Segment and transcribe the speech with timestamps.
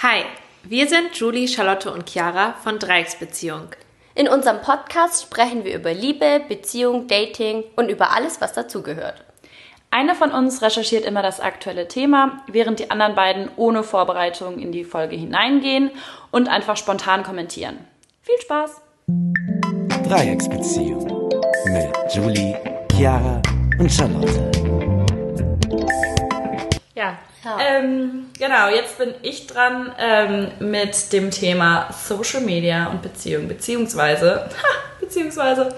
[0.00, 0.22] Hi,
[0.62, 3.70] wir sind Julie, Charlotte und Chiara von Dreiecksbeziehung.
[4.14, 9.24] In unserem Podcast sprechen wir über Liebe, Beziehung, Dating und über alles, was dazugehört.
[9.90, 14.70] Eine von uns recherchiert immer das aktuelle Thema, während die anderen beiden ohne Vorbereitung in
[14.70, 15.90] die Folge hineingehen
[16.30, 17.78] und einfach spontan kommentieren.
[18.22, 18.80] Viel Spaß!
[20.08, 21.28] Dreiecksbeziehung
[21.64, 22.56] mit Julie,
[22.92, 23.42] Chiara
[23.80, 24.57] und Charlotte.
[27.48, 33.48] Ja, ähm, genau, jetzt bin ich dran ähm, mit dem Thema Social Media und Beziehung,
[33.48, 34.68] beziehungsweise, ha,
[35.00, 35.74] beziehungsweise,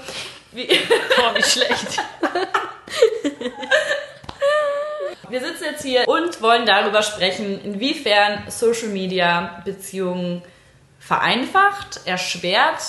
[0.51, 0.67] wie,
[1.17, 2.03] Boah, wie schlecht.
[5.29, 10.43] wir sitzen jetzt hier und wollen darüber sprechen, inwiefern Social Media Beziehungen
[10.99, 12.83] vereinfacht, erschwert,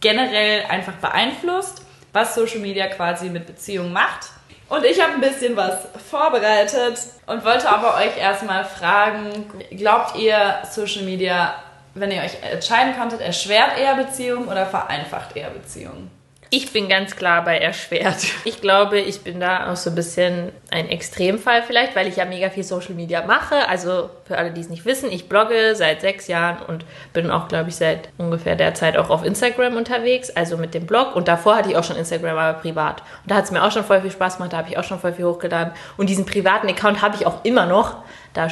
[0.00, 1.82] generell einfach beeinflusst,
[2.14, 4.30] was Social Media quasi mit Beziehungen macht.
[4.72, 10.62] Und ich habe ein bisschen was vorbereitet und wollte aber euch erstmal fragen, glaubt ihr,
[10.70, 11.56] Social Media,
[11.92, 16.10] wenn ihr euch entscheiden konntet, erschwert eher Beziehungen oder vereinfacht eher Beziehungen?
[16.54, 18.26] Ich bin ganz klar bei erschwert.
[18.44, 22.26] Ich glaube, ich bin da auch so ein bisschen ein Extremfall vielleicht, weil ich ja
[22.26, 23.66] mega viel Social Media mache.
[23.70, 27.48] Also für alle, die es nicht wissen, ich blogge seit sechs Jahren und bin auch,
[27.48, 31.16] glaube ich, seit ungefähr der Zeit auch auf Instagram unterwegs, also mit dem Blog.
[31.16, 33.00] Und davor hatte ich auch schon Instagram, aber privat.
[33.00, 34.84] Und da hat es mir auch schon voll viel Spaß gemacht, da habe ich auch
[34.84, 35.72] schon voll viel hochgeladen.
[35.96, 37.96] Und diesen privaten Account habe ich auch immer noch.
[38.34, 38.48] Da,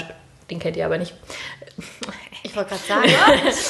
[0.50, 1.12] den kennt ihr aber nicht.
[2.42, 3.08] Ich wollte gerade sagen,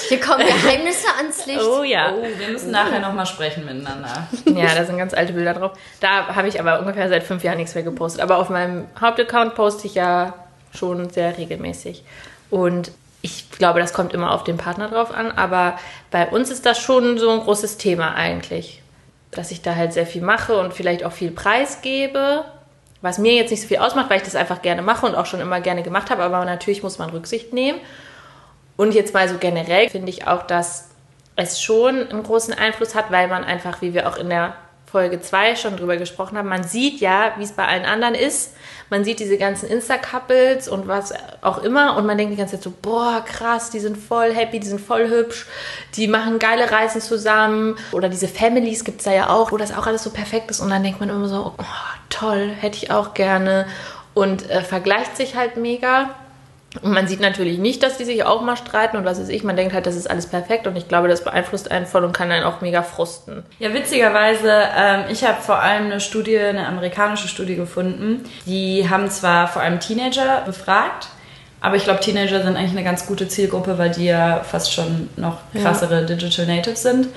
[0.08, 1.60] hier kommen Geheimnisse ans Licht.
[1.60, 2.14] Oh ja.
[2.14, 4.28] Oh, wir müssen nachher nochmal sprechen miteinander.
[4.46, 5.72] Ja, da sind ganz alte Bilder drauf.
[5.98, 8.22] Da habe ich aber ungefähr seit fünf Jahren nichts mehr gepostet.
[8.22, 10.34] Aber auf meinem Hauptaccount poste ich ja
[10.72, 12.04] schon sehr regelmäßig.
[12.48, 15.32] Und ich glaube, das kommt immer auf den Partner drauf an.
[15.32, 15.76] Aber
[16.12, 18.82] bei uns ist das schon so ein großes Thema eigentlich.
[19.32, 22.44] Dass ich da halt sehr viel mache und vielleicht auch viel preisgebe.
[23.02, 25.26] Was mir jetzt nicht so viel ausmacht, weil ich das einfach gerne mache und auch
[25.26, 26.22] schon immer gerne gemacht habe.
[26.22, 27.80] Aber natürlich muss man Rücksicht nehmen.
[28.80, 30.88] Und jetzt mal so generell finde ich auch, dass
[31.36, 34.54] es schon einen großen Einfluss hat, weil man einfach, wie wir auch in der
[34.90, 38.54] Folge 2 schon drüber gesprochen haben, man sieht ja, wie es bei allen anderen ist.
[38.88, 42.62] Man sieht diese ganzen Insta-Couples und was auch immer und man denkt die ganze Zeit
[42.62, 45.46] so, boah, krass, die sind voll happy, die sind voll hübsch,
[45.96, 47.76] die machen geile Reisen zusammen.
[47.92, 50.60] Oder diese Families gibt es da ja auch, wo das auch alles so perfekt ist
[50.60, 51.64] und dann denkt man immer so, oh,
[52.08, 53.66] toll, hätte ich auch gerne
[54.14, 56.14] und äh, vergleicht sich halt mega.
[56.82, 59.42] Und man sieht natürlich nicht, dass die sich auch mal streiten und was weiß ich.
[59.42, 62.12] Man denkt halt, das ist alles perfekt und ich glaube, das beeinflusst einen voll und
[62.12, 63.42] kann einen auch mega frusten.
[63.58, 68.24] Ja, witzigerweise, ähm, ich habe vor allem eine Studie, eine amerikanische Studie gefunden.
[68.46, 71.08] Die haben zwar vor allem Teenager befragt,
[71.60, 75.10] aber ich glaube, Teenager sind eigentlich eine ganz gute Zielgruppe, weil die ja fast schon
[75.16, 77.08] noch krassere Digital Natives sind.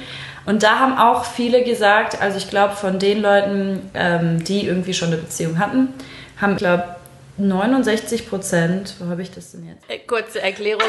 [0.45, 4.93] Und da haben auch viele gesagt, also ich glaube, von den Leuten, ähm, die irgendwie
[4.93, 5.89] schon eine Beziehung hatten,
[6.41, 6.83] haben, ich glaube,
[7.37, 9.89] 69 Prozent, wo habe ich das denn jetzt?
[9.89, 10.83] Äh, kurze Erklärung.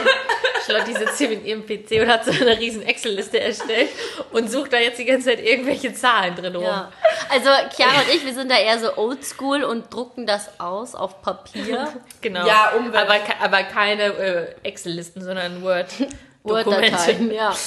[0.67, 3.89] Charlotte sitzt hier mit ihrem PC und hat so eine riesen Excel-Liste erstellt
[4.33, 6.65] und sucht da jetzt die ganze Zeit irgendwelche Zahlen drin rum.
[6.65, 6.91] Ja.
[7.31, 11.21] Also Chiara und ich, wir sind da eher so oldschool und drucken das aus auf
[11.23, 11.89] Papier.
[12.21, 12.47] Genau.
[12.47, 16.09] Ja, Umwelt- aber, aber keine äh, Excel-Listen, sondern Word-Dateien,
[16.43, 17.35] Word-Dokumente.
[17.35, 17.55] ja.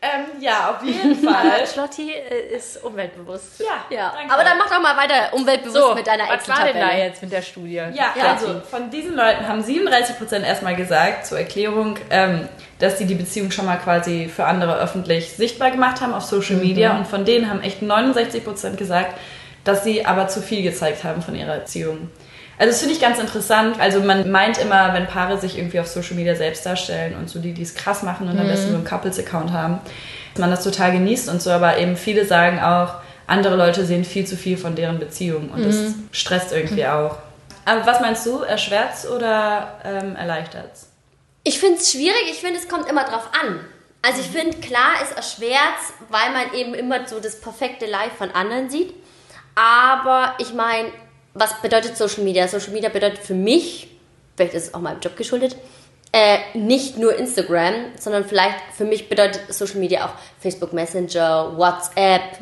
[0.00, 1.66] Ähm, ja, auf jeden Fall.
[1.66, 3.58] Schlotti äh, ist umweltbewusst.
[3.60, 4.12] ja, ja.
[4.16, 4.32] danke.
[4.32, 7.20] Aber dann mach doch mal weiter umweltbewusst So, mit deiner was war denn da jetzt
[7.20, 7.74] mit der Studie?
[7.74, 8.12] Ja, Ja.
[8.32, 12.48] also von diesen Leuten haben 37% erstmal gesagt, zur Erklärung, ähm,
[12.78, 16.56] dass sie die Beziehung schon mal quasi für andere öffentlich sichtbar gemacht haben auf Social
[16.56, 16.96] Media.
[16.96, 19.18] Und von denen haben echt 69% gesagt,
[19.64, 22.08] dass sie aber zu viel gezeigt haben von ihrer Beziehung.
[22.58, 23.78] Also das finde ich ganz interessant.
[23.78, 27.38] Also man meint immer, wenn Paare sich irgendwie auf Social Media selbst darstellen und so
[27.38, 29.78] die, die es krass machen und am besten so einen Couples-Account haben,
[30.34, 32.94] dass man das total genießt und so, aber eben viele sagen auch,
[33.28, 35.76] andere Leute sehen viel zu viel von deren Beziehung und das
[36.12, 37.18] stresst irgendwie auch.
[37.64, 40.88] Aber was meinst du, erschwert's oder ähm, erleichtert's?
[41.44, 43.60] Ich finde es schwierig, ich finde, es kommt immer drauf an.
[44.00, 48.30] Also ich finde, klar, es erschwert, weil man eben immer so das perfekte Live von
[48.30, 48.94] anderen sieht.
[49.54, 50.88] Aber ich meine,
[51.38, 52.48] was bedeutet Social Media?
[52.48, 53.88] Social Media bedeutet für mich,
[54.36, 55.56] vielleicht ist es auch meinem Job geschuldet,
[56.12, 62.40] äh, nicht nur Instagram, sondern vielleicht für mich bedeutet Social Media auch Facebook Messenger, WhatsApp.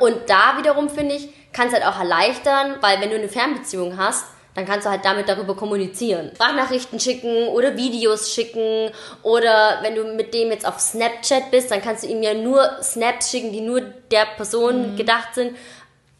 [0.00, 3.96] Und da wiederum finde ich, kann es halt auch erleichtern, weil wenn du eine Fernbeziehung
[3.96, 6.30] hast, dann kannst du halt damit darüber kommunizieren.
[6.34, 8.90] Sprachnachrichten schicken oder Videos schicken
[9.22, 12.62] oder wenn du mit dem jetzt auf Snapchat bist, dann kannst du ihm ja nur
[12.82, 15.56] Snaps schicken, die nur der Person gedacht sind.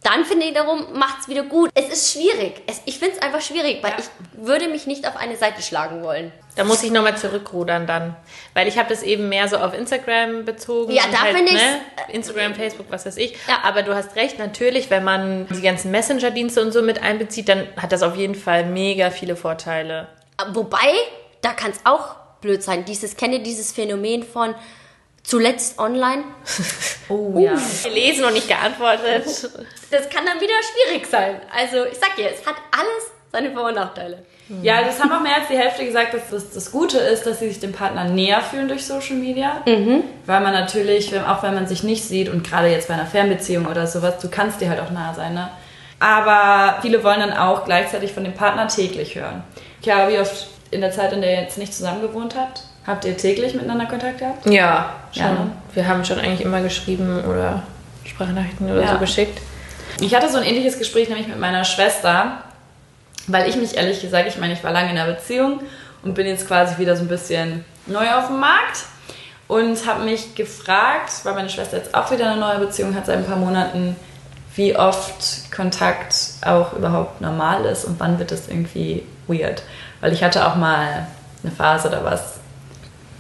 [0.05, 1.71] Dann finde ich darum, macht es wieder gut.
[1.75, 2.63] Es ist schwierig.
[2.67, 4.05] Es, ich finde es einfach schwierig, weil ich
[4.47, 6.31] würde mich nicht auf eine Seite schlagen wollen.
[6.57, 8.15] Da muss ich nochmal zurückrudern dann.
[8.53, 10.93] Weil ich habe das eben mehr so auf Instagram bezogen.
[10.93, 11.81] Ja, da halt, finde ich's- ne,
[12.15, 13.33] Instagram, Facebook, was weiß ich.
[13.49, 13.61] Ja.
[13.65, 17.67] Aber du hast recht, natürlich, wenn man die ganzen Messenger-Dienste und so mit einbezieht, dann
[17.81, 20.09] hat das auf jeden Fall mega viele Vorteile.
[20.53, 20.93] Wobei,
[21.41, 22.85] da kann es auch blöd sein.
[22.85, 24.55] Dieses, kennt ihr dieses Phänomen von
[25.25, 26.23] zuletzt online?
[27.11, 27.53] Oh ja.
[27.83, 29.27] Gelesen und nicht geantwortet.
[29.91, 31.39] Das kann dann wieder schwierig sein.
[31.55, 34.25] Also ich sag dir, es hat alles seine Vor- und Nachteile.
[34.63, 37.41] Ja, das haben auch mehr als die Hälfte gesagt, dass das, das Gute ist, dass
[37.41, 39.61] sie sich dem Partner näher fühlen durch Social Media.
[40.25, 43.67] Weil man natürlich, auch wenn man sich nicht sieht und gerade jetzt bei einer Fernbeziehung
[43.67, 45.51] oder sowas, du kannst dir halt auch nah sein, ne?
[46.01, 49.43] Aber viele wollen dann auch gleichzeitig von dem Partner täglich hören.
[49.83, 53.05] Chiara, wie oft in der Zeit, in der ihr jetzt nicht zusammen gewohnt habt, habt
[53.05, 54.47] ihr täglich miteinander Kontakt gehabt?
[54.47, 55.23] Ja, schon.
[55.25, 55.47] Ja?
[55.75, 57.63] Wir haben schon eigentlich immer geschrieben oder
[58.05, 58.93] Sprachnachrichten oder Ja.
[58.93, 59.41] so geschickt.
[60.01, 62.39] Ich hatte so ein ähnliches Gespräch nämlich mit meiner Schwester,
[63.27, 65.61] weil ich mich ehrlich gesagt, ich meine, ich war lange in einer Beziehung
[66.03, 68.85] und bin jetzt quasi wieder so ein bisschen neu auf dem Markt
[69.49, 73.19] und habe mich gefragt, weil meine Schwester jetzt auch wieder eine neue Beziehung hat seit
[73.19, 73.97] ein paar Monaten,
[74.57, 76.15] wie oft Kontakt
[76.45, 79.63] auch überhaupt normal ist und wann wird das irgendwie weird.
[80.01, 81.07] Weil ich hatte auch mal
[81.43, 82.35] eine Phase, da war es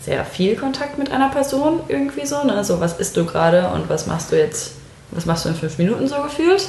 [0.04, 2.62] sehr viel Kontakt mit einer Person irgendwie so, ne?
[2.64, 4.72] So, was isst du gerade und was machst du jetzt,
[5.10, 6.68] was machst du in fünf Minuten so gefühlt?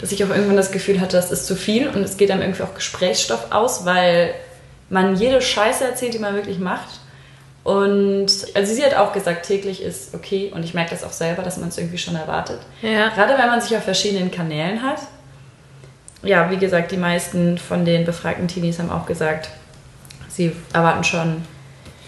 [0.00, 2.42] Dass ich auch irgendwann das Gefühl hatte, das ist zu viel und es geht einem
[2.42, 4.34] irgendwie auch Gesprächsstoff aus, weil
[4.90, 7.00] man jede Scheiße erzählt, die man wirklich macht.
[7.64, 11.42] Und also sie hat auch gesagt, täglich ist okay und ich merke das auch selber,
[11.42, 12.58] dass man es irgendwie schon erwartet.
[12.82, 13.08] Ja.
[13.10, 14.98] Gerade wenn man sich auf verschiedenen Kanälen hat.
[16.24, 19.48] Ja, wie gesagt, die meisten von den befragten Teenies haben auch gesagt,
[20.28, 21.42] sie erwarten schon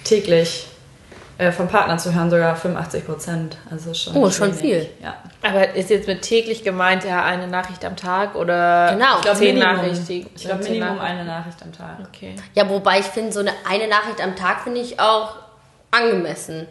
[0.04, 0.66] täglich
[1.38, 3.56] äh, vom Partner zu hören, sogar 85 Prozent.
[3.70, 4.60] Also schon Oh, schon wenig.
[4.60, 4.88] viel.
[5.02, 5.16] Ja.
[5.42, 9.16] Aber ist jetzt mit täglich gemeint, ja, eine Nachricht am Tag oder Genau.
[9.16, 10.12] Ich glaube, zehn Minimum, Nachrichten?
[10.36, 11.18] ich glaub, Zehn Minimum Nachrichten.
[11.18, 11.96] eine Nachricht am Tag.
[12.08, 12.36] Okay.
[12.54, 15.34] Ja, wobei ich finde, so eine, eine Nachricht am Tag finde ich auch
[15.90, 16.66] angemessen.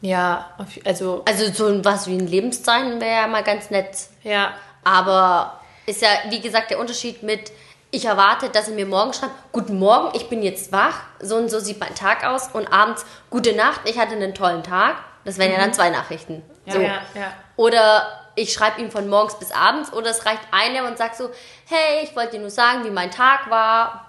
[0.00, 3.96] Ja, auf- also, Also so was wie ein Lebenszeichen wäre ja mal ganz nett.
[4.22, 4.52] ja.
[4.82, 7.52] Aber ist ja, wie gesagt, der Unterschied mit,
[7.90, 11.50] ich erwarte, dass ihr mir morgen schreibt, guten Morgen, ich bin jetzt wach, so und
[11.50, 14.96] so sieht mein Tag aus und abends, gute Nacht, ich hatte einen tollen Tag.
[15.24, 16.42] Das wären ja dann zwei Nachrichten.
[16.66, 16.80] Ja, so.
[16.80, 17.32] ja, ja.
[17.56, 18.06] Oder
[18.36, 21.30] ich schreibe ihm von morgens bis abends oder es reicht eine und sagt so,
[21.66, 24.06] hey, ich wollte dir nur sagen, wie mein Tag war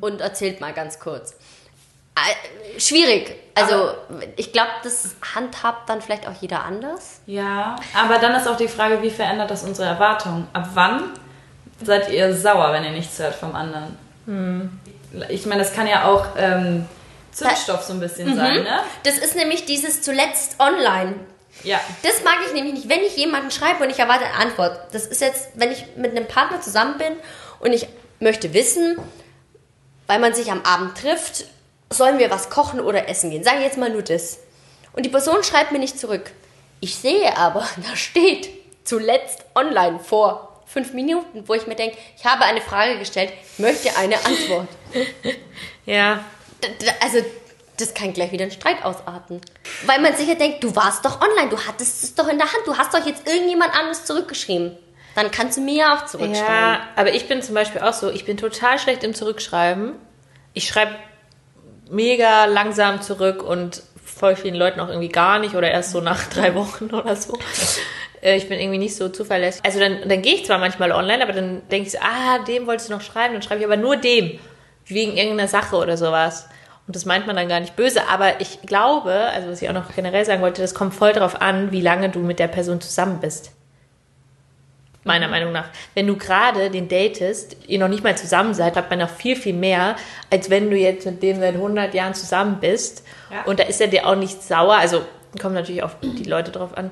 [0.00, 1.34] und erzählt mal ganz kurz.
[2.14, 3.34] Äh, schwierig.
[3.54, 3.94] Also
[4.36, 7.20] ich glaube, das handhabt dann vielleicht auch jeder anders.
[7.26, 10.46] Ja, aber dann ist auch die Frage, wie verändert das unsere Erwartungen?
[10.52, 11.10] Ab wann
[11.84, 13.98] seid ihr sauer, wenn ihr nichts hört vom anderen?
[15.28, 16.86] Ich meine, das kann ja auch ähm,
[17.32, 18.80] Zündstoff so ein bisschen sein, ne?
[19.04, 21.14] Das ist nämlich dieses zuletzt online.
[21.64, 21.80] Ja.
[22.02, 24.78] Das mag ich nämlich nicht, wenn ich jemanden schreibe und ich erwarte eine Antwort.
[24.92, 27.12] Das ist jetzt, wenn ich mit einem Partner zusammen bin
[27.60, 27.88] und ich
[28.20, 28.96] möchte wissen,
[30.06, 31.44] weil man sich am Abend trifft,
[31.90, 33.44] sollen wir was kochen oder essen gehen.
[33.44, 34.38] Sage jetzt mal nur das.
[34.94, 36.32] Und die Person schreibt mir nicht zurück.
[36.80, 38.48] Ich sehe aber, da steht
[38.84, 43.96] zuletzt online vor fünf Minuten, wo ich mir denke, ich habe eine Frage gestellt, möchte
[43.96, 44.68] eine Antwort.
[45.84, 46.24] Ja,
[47.00, 47.18] Also,
[47.76, 49.40] das kann gleich wieder einen Streit ausarten.
[49.86, 52.62] Weil man sicher denkt, du warst doch online, du hattest es doch in der Hand,
[52.66, 54.76] du hast doch jetzt irgendjemand anderes zurückgeschrieben.
[55.16, 56.46] Dann kannst du mir ja auch zurückschreiben.
[56.46, 59.94] Ja, aber ich bin zum Beispiel auch so, ich bin total schlecht im Zurückschreiben.
[60.54, 60.94] Ich schreibe
[61.90, 66.24] mega langsam zurück und voll vielen Leuten auch irgendwie gar nicht oder erst so nach
[66.28, 67.38] drei Wochen oder so.
[68.22, 69.62] Äh, Ich bin irgendwie nicht so zuverlässig.
[69.64, 72.66] Also dann, dann gehe ich zwar manchmal online, aber dann denke ich so, ah, dem
[72.66, 74.38] wolltest du noch schreiben, dann schreibe ich aber nur dem.
[74.86, 76.48] Wegen irgendeiner Sache oder sowas.
[76.86, 79.74] Und das meint man dann gar nicht böse, aber ich glaube, also was ich auch
[79.74, 82.80] noch generell sagen wollte, das kommt voll darauf an, wie lange du mit der Person
[82.80, 83.52] zusammen bist
[85.04, 85.66] meiner Meinung nach.
[85.94, 89.36] Wenn du gerade den datest, ihr noch nicht mal zusammen seid, hat man noch viel,
[89.36, 89.96] viel mehr,
[90.30, 93.04] als wenn du jetzt mit dem seit 100 Jahren zusammen bist.
[93.30, 93.44] Ja.
[93.44, 94.76] Und da ist er dir auch nicht sauer.
[94.76, 95.02] Also
[95.40, 96.90] kommt natürlich auf die Leute drauf an,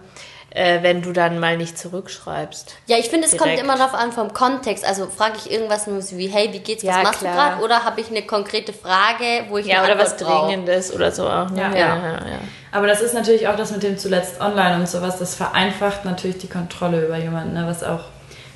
[0.50, 2.74] äh, wenn du dann mal nicht zurückschreibst.
[2.86, 4.84] Ja, ich finde, es kommt immer darauf an vom Kontext.
[4.84, 7.32] Also frage ich irgendwas nur so wie, hey, wie geht's, was Ja, machst klar.
[7.32, 7.64] du gerade?
[7.64, 10.46] Oder habe ich eine konkrete Frage, wo ich Ja, eine oder was Antwort brauche?
[10.48, 11.50] Dringendes oder so auch.
[11.50, 11.60] Ne?
[11.60, 11.68] Ja.
[11.74, 12.38] ja, ja, ja.
[12.72, 16.38] Aber das ist natürlich auch das mit dem zuletzt online und sowas, das vereinfacht natürlich
[16.38, 18.04] die Kontrolle über jemanden, ne, was auch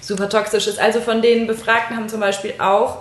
[0.00, 0.78] super toxisch ist.
[0.78, 2.98] Also von den Befragten haben zum Beispiel auch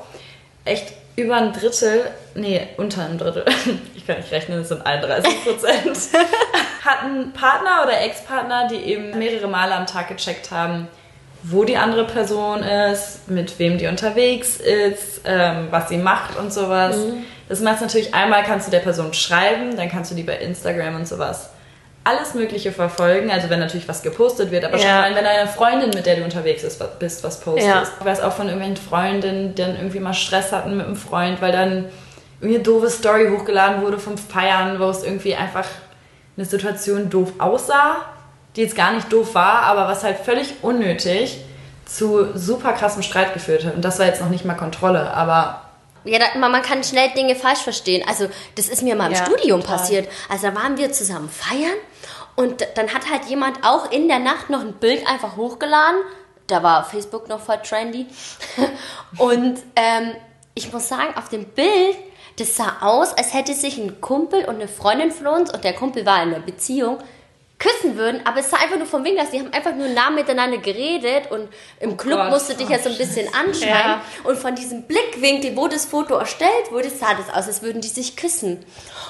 [0.65, 3.45] echt über ein Drittel, nee, unter ein Drittel,
[3.95, 5.97] ich kann nicht rechnen, das sind 31 Prozent,
[6.85, 10.87] hatten Partner oder Ex-Partner, die eben mehrere Male am Tag gecheckt haben,
[11.43, 16.53] wo die andere Person ist, mit wem die unterwegs ist, ähm, was sie macht und
[16.53, 16.95] sowas.
[17.49, 20.37] Das machst du natürlich einmal, kannst du der Person schreiben, dann kannst du die bei
[20.37, 21.49] Instagram und sowas
[22.05, 24.99] alles Mögliche verfolgen, also wenn natürlich was gepostet wird, aber schon Ja.
[25.03, 27.65] allein, wenn deine Freundin, mit der du unterwegs ist, was- bist, was postest.
[27.69, 27.83] Ja.
[27.97, 31.41] Ich weiß auch von irgendwelchen Freundinnen, die dann irgendwie mal Stress hatten mit einem Freund,
[31.41, 31.85] weil dann
[32.41, 35.63] irgendwie eine doofe Story hochgeladen wurde vom Feiern, wo es irgendwie einfach
[36.37, 37.97] eine Situation doof aussah,
[38.55, 41.39] die jetzt gar nicht doof war, aber was halt völlig unnötig
[41.85, 43.75] zu super krassem Streit geführt hat.
[43.75, 45.61] Und das war jetzt noch nicht mal Kontrolle, aber
[46.05, 48.03] Ja, da, man, kann schnell Dinge falsch verstehen.
[48.07, 49.77] Also, das ist mir mal im Ja, Studium total.
[49.77, 50.09] passiert.
[50.29, 51.77] Also, da waren wir zusammen feiern
[52.35, 55.99] und dann hat halt jemand auch in der Nacht noch ein Bild einfach hochgeladen.
[56.47, 58.05] Da war Facebook noch voll trendy.
[59.17, 60.11] Und ähm,
[60.55, 61.95] ich muss sagen, auf dem Bild,
[62.37, 65.73] das sah aus, als hätte sich ein Kumpel und eine Freundin von uns, und der
[65.73, 66.97] Kumpel war in einer Beziehung,
[67.59, 69.29] küssen würden, aber es sah einfach nur vom Winkel aus.
[69.31, 71.47] Die haben einfach nur nah miteinander geredet und
[71.79, 72.29] im Club Gott.
[72.29, 73.71] musste dich ja so ein bisschen anschreien.
[73.71, 74.01] Ja.
[74.25, 77.87] Und von diesem Blickwinkel, wo das Foto erstellt wurde, sah das aus, als würden die
[77.87, 78.65] sich küssen.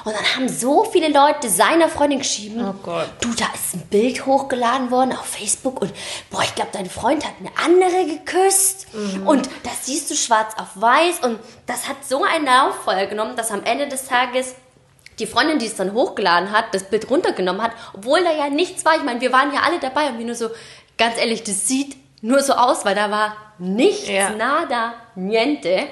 [0.05, 3.07] Und dann haben so viele Leute seiner Freundin geschrieben, Oh Gott.
[3.21, 5.91] du, da ist ein Bild hochgeladen worden auf Facebook und
[6.29, 8.87] boah, ich glaube, dein Freund hat eine andere geküsst.
[8.93, 9.25] Mhm.
[9.27, 13.49] Und das siehst du schwarz auf weiß und das hat so einen Lauffeuer genommen, dass
[13.51, 14.53] am Ende des Tages
[15.19, 18.83] die Freundin, die es dann hochgeladen hat, das Bild runtergenommen hat, obwohl da ja nichts
[18.85, 18.95] war.
[18.95, 20.49] Ich meine, wir waren ja alle dabei und wir nur so,
[20.97, 24.29] ganz ehrlich, das sieht nur so aus, weil da war nichts, Ja.
[24.31, 25.83] nada, niente.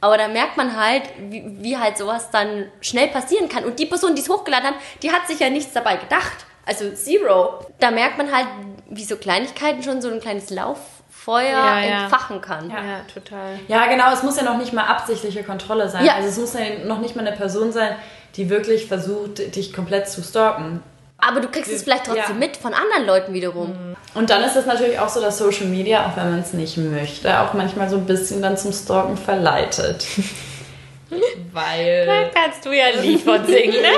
[0.00, 3.64] Aber da merkt man halt, wie, wie halt sowas dann schnell passieren kann.
[3.64, 6.44] Und die Person, die es hochgeladen hat, die hat sich ja nichts dabei gedacht.
[6.66, 7.60] Also zero.
[7.80, 8.46] Da merkt man halt,
[8.90, 12.02] wie so Kleinigkeiten schon so ein kleines Lauffeuer Ja, ja.
[12.02, 12.70] entfachen kann.
[12.70, 13.58] Ja, total.
[13.68, 16.04] Ja, genau, es muss ja noch nicht mal absichtliche Kontrolle sein.
[16.04, 16.14] Ja.
[16.16, 17.96] Also es muss ja noch nicht mal eine Person sein,
[18.36, 20.82] die wirklich versucht, dich komplett zu stalken.
[21.18, 22.46] Aber du kriegst es vielleicht trotzdem Ja.
[22.46, 23.74] mit von anderen Leuten wiederum.
[24.14, 26.76] Und dann ist es natürlich auch so, dass Social Media, auch wenn man es nicht
[26.76, 30.06] möchte, auch manchmal so ein bisschen dann zum Stalken verleitet.
[31.52, 32.30] Weil.
[32.34, 33.88] kannst du ja ein Lied von singen, ne?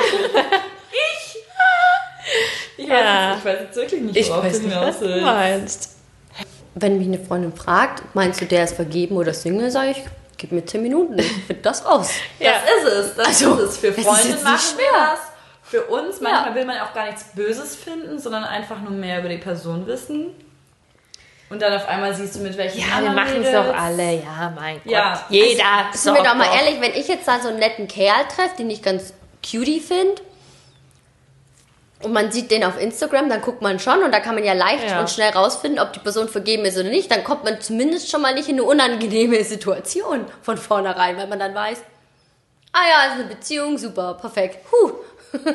[2.77, 2.95] Ich Ja.
[2.95, 5.95] weiß, jetzt, ich weiß jetzt wirklich nicht, Ich worauf weiß du nicht, was du meinst.
[6.75, 10.03] Wenn mich eine Freundin fragt, meinst du, der ist vergeben oder Single, sage ich,
[10.39, 12.11] gib mir 10 Minuten, ich finde das raus.
[12.39, 12.53] Ja.
[12.65, 13.15] Das ist es.
[13.17, 13.79] Das Also, ist es.
[13.79, 15.11] Für Freunde machen wir schwer.
[15.13, 15.21] das.
[15.65, 19.29] Für uns, manchmal will man auch gar nichts Böses finden, sondern einfach nur mehr über
[19.29, 20.29] die Person wissen.
[21.51, 24.15] Und dann auf einmal siehst du, mit welchen Ja, wir machen es doch alle.
[24.17, 24.93] Ja, mein Gott.
[24.93, 25.27] Ja.
[25.29, 25.87] Jeder.
[25.93, 28.71] Sind wir doch mal ehrlich, wenn ich jetzt da so einen netten Kerl treffe, den
[28.71, 30.21] ich ganz cutie finde,
[32.03, 34.53] und man sieht den auf Instagram, dann guckt man schon und da kann man ja
[34.53, 35.01] leicht Ja.
[35.01, 37.11] und schnell rausfinden, ob die Person vergeben ist oder nicht.
[37.11, 41.39] Dann kommt man zumindest schon mal nicht in eine unangenehme Situation von vornherein, weil man
[41.41, 41.83] dann weiß,
[42.73, 44.59] ah ja, ist eine Beziehung, super, perfekt.
[44.71, 44.93] Huh.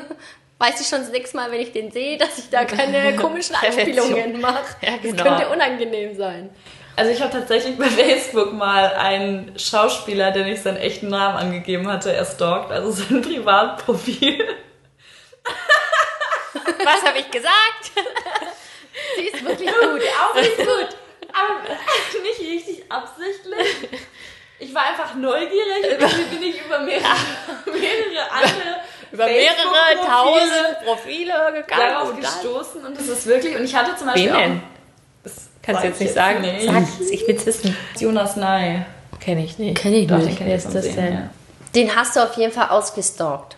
[0.60, 3.56] Weiß ich schon das nächste Mal, wenn ich den sehe, dass ich da keine komischen.
[3.56, 4.64] Anspielungen mache.
[4.82, 5.24] Ja, genau.
[5.24, 6.50] Das könnte unangenehm sein.
[6.96, 11.88] Also ich habe tatsächlich bei Facebook mal einen Schauspieler, der nicht seinen echten Namen angegeben
[11.92, 14.46] hatte, erstalkt, also sein Privatprofil.
[16.84, 17.92] Was habe ich gesagt?
[19.18, 20.02] Sie ist wirklich gut.
[20.22, 20.90] Auch nicht gut.
[21.34, 21.60] Aber
[22.24, 23.90] nicht richtig absichtlich.
[24.60, 27.04] Ich war einfach neugierig und irgendwie bin ich über mehrere,
[27.66, 28.80] mehrere andere
[29.12, 31.82] Über mehrere tausend Profile gegangen.
[31.94, 34.64] darauf und gestoßen und das ist wirklich und ich hatte zum Beispiel Wen
[35.24, 36.42] das Kannst sag du jetzt ich nicht sagen?
[36.42, 36.66] nicht.
[36.66, 37.78] Sag's, ich will's wissen.
[38.00, 38.86] Jonas Ney.
[39.20, 39.78] Kenn ich nicht.
[39.82, 40.40] Kenn ich Doch, nicht.
[40.40, 41.14] den Wer ist das denn?
[41.14, 41.30] ja.
[41.74, 43.56] Den hast du auf jeden Fall ausgestalkt.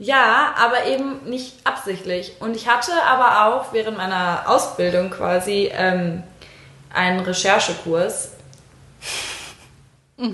[0.00, 2.32] Ja, aber eben nicht absichtlich.
[2.40, 6.22] Und ich hatte aber auch während meiner Ausbildung quasi ähm,
[6.92, 8.30] einen Recherchekurs.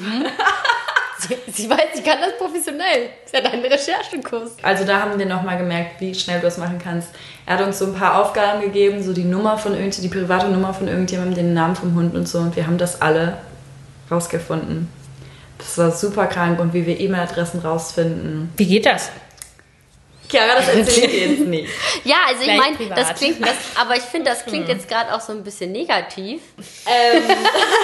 [1.19, 3.09] Sie, sie weiß, sie kann das professionell.
[3.25, 4.57] Sie hat einen Recherchekurs.
[4.63, 7.09] Also da haben wir nochmal gemerkt, wie schnell du das machen kannst.
[7.47, 10.49] Er hat uns so ein paar Aufgaben gegeben, so die Nummer von irgend, die private
[10.49, 12.39] Nummer von irgendjemandem, den Namen vom Hund und so.
[12.41, 13.39] Und wir haben das alle
[14.11, 14.91] rausgefunden.
[15.57, 18.53] Das war super krank und wie wir E-Mail-Adressen rausfinden.
[18.59, 19.11] Wie geht das?
[20.29, 21.73] Chiara, das erzähle ich dir jetzt nicht.
[22.05, 25.21] Ja, also ich meine, das klingt, das, aber ich finde, das klingt jetzt gerade auch
[25.21, 26.41] so ein bisschen negativ.
[26.87, 27.23] Ähm,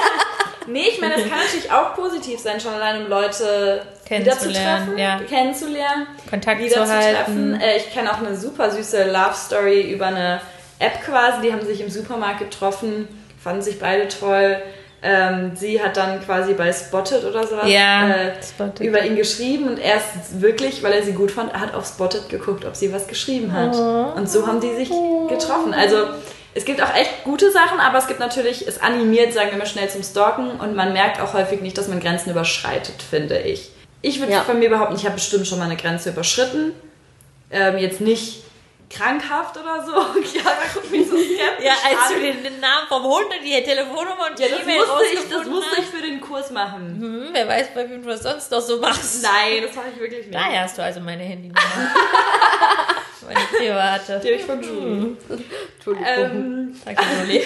[0.66, 4.99] nee, ich meine, es kann natürlich auch positiv sein, schon allein um Leute Kennenzulernen, wiederzutreffen,
[4.99, 5.20] ja.
[5.28, 7.52] kennenzulernen, Kontakt zu wiederzutreffen.
[7.52, 7.61] halten.
[7.61, 10.40] Äh, ich kenne auch eine super süße Love Story über eine
[10.78, 11.42] App quasi.
[11.42, 13.08] Die haben sich im Supermarkt getroffen,
[13.42, 14.62] fanden sich beide toll.
[15.04, 18.32] Ähm, sie hat dann quasi bei Spotted oder sowas Ja, äh,
[18.80, 22.28] über ihn geschrieben und er ist wirklich, weil er sie gut fand, hat auf Spotted
[22.28, 23.75] geguckt, ob sie was geschrieben hat.
[23.75, 24.12] Oh.
[24.16, 24.90] Und so haben die sich
[25.28, 25.75] getroffen.
[25.75, 25.97] Also
[26.54, 29.66] es gibt auch echt gute Sachen, aber es gibt natürlich, es animiert, sagen wir mal,
[29.66, 33.71] schnell zum Stalken und man merkt auch häufig nicht, dass man Grenzen überschreitet, finde ich.
[34.02, 34.42] Ich würde Ja.
[34.42, 36.73] von mir behaupten, ich habe bestimmt schon mal eine Grenze überschritten.
[37.50, 38.44] Ähm, jetzt nicht
[38.92, 39.92] krankhaft oder so.
[40.22, 42.14] Chiara guckt mich so skeptisch Ja, als an.
[42.14, 45.04] du den, den Namen vom Hund und die Telefonnummer und die ja, das E-Mail musste,
[45.04, 46.99] ich, das rausgefunden musste ich für den Kurs machen.
[47.00, 49.22] Hm, wer weiß, bei wem du das sonst noch so machst.
[49.22, 50.34] Nein, das mache ich wirklich nicht.
[50.34, 51.61] Daher hast du also meine Handynummer.
[53.26, 54.20] meine private.
[54.22, 55.16] Die habe ich von Julie.
[55.76, 56.06] Entschuldigung.
[56.16, 57.44] Ähm, Danke, Juli.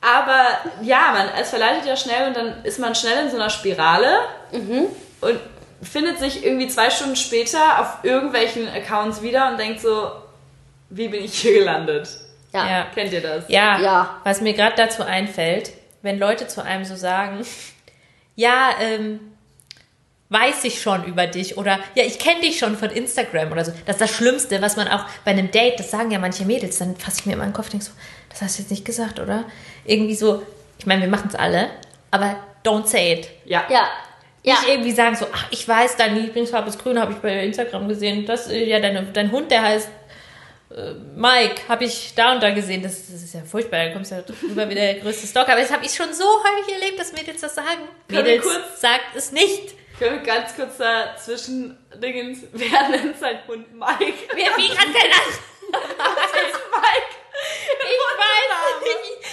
[0.00, 3.50] aber ja, man, es verleitet ja schnell und dann ist man schnell in so einer
[3.50, 4.20] Spirale
[5.20, 5.38] und
[5.82, 10.10] findet sich irgendwie zwei Stunden später auf irgendwelchen Accounts wieder und denkt so,
[10.90, 12.08] wie bin ich hier gelandet?
[12.52, 12.68] ja.
[12.68, 12.86] Ja.
[12.94, 13.44] Kennt ihr das?
[13.48, 14.20] Ja, Ja.
[14.24, 15.72] was mir gerade dazu einfällt,
[16.02, 17.44] wenn Leute zu einem so sagen,
[18.36, 19.20] ja, ähm,
[20.28, 23.72] weiß ich schon über dich oder ja, ich kenne dich schon von Instagram oder so.
[23.86, 26.78] Das ist das Schlimmste, was man auch bei einem Date, das sagen ja manche Mädels,
[26.78, 27.92] dann fasse ich mir immer in den Kopf und denke so,
[28.30, 29.44] das hast du jetzt nicht gesagt, oder?
[29.84, 30.42] Irgendwie so,
[30.78, 31.68] ich meine, wir machen es alle,
[32.10, 33.28] aber don't say it.
[33.44, 33.64] Ja.
[33.68, 33.88] Ja.
[34.44, 34.54] Ja.
[34.54, 37.88] Nicht irgendwie sagen so, ach, ich weiß, deine Lieblingsfarbe ist grün, habe ich bei Instagram
[37.88, 38.26] gesehen.
[38.26, 39.88] Das, äh, ja, deine, dein Hund, der heißt
[40.74, 42.82] äh, Mike, habe ich da und da gesehen.
[42.82, 45.52] Das, das ist ja furchtbar, da kommst du ja drüber wie der größte Stalker.
[45.52, 47.88] Aber das habe ich schon so häufig erlebt, dass Mädels das sagen.
[48.08, 49.74] Können Mädels, kurz- sagt es nicht.
[49.98, 54.14] Können wir ganz kurz dazwischen Dingens, wer nennt sein Hund Mike?
[54.34, 55.38] Wer, wie kann das?
[55.70, 55.78] Das
[56.48, 57.12] ist Mike.
[57.78, 59.28] Ich weiß nicht.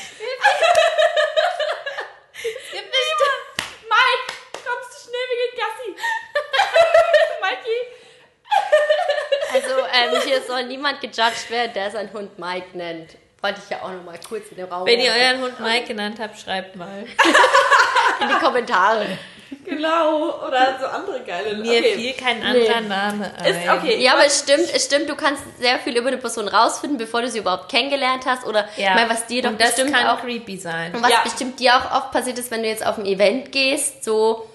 [2.34, 5.90] Es gibt bestimmt- Mike, kommst du schnell, wir gehen Gassi.
[7.42, 7.80] Mikey.
[9.54, 13.18] Also ähm, hier soll niemand gejudged werden, der seinen Hund Mike nennt.
[13.42, 15.88] Wollte ich ja auch noch mal kurz in den Raum Wenn ihr euren Hund Mike
[15.88, 17.06] genannt habt, schreibt mal.
[18.22, 19.18] in die Kommentare.
[19.66, 21.94] Genau, oder so andere geile Mir okay.
[21.96, 23.46] fiel kein anderer Name ein.
[23.46, 24.02] Ist okay.
[24.04, 27.22] Ja, aber es stimmt, es stimmt, du kannst sehr viel über eine Person rausfinden, bevor
[27.22, 28.46] du sie überhaupt kennengelernt hast.
[28.46, 28.94] Oder Ja.
[28.96, 30.94] meine, was dir doch Und das bestimmt kann auch creepy sein.
[30.96, 31.22] Und was Ja.
[31.24, 34.48] bestimmt dir auch oft passiert ist, wenn du jetzt auf ein Event gehst, so,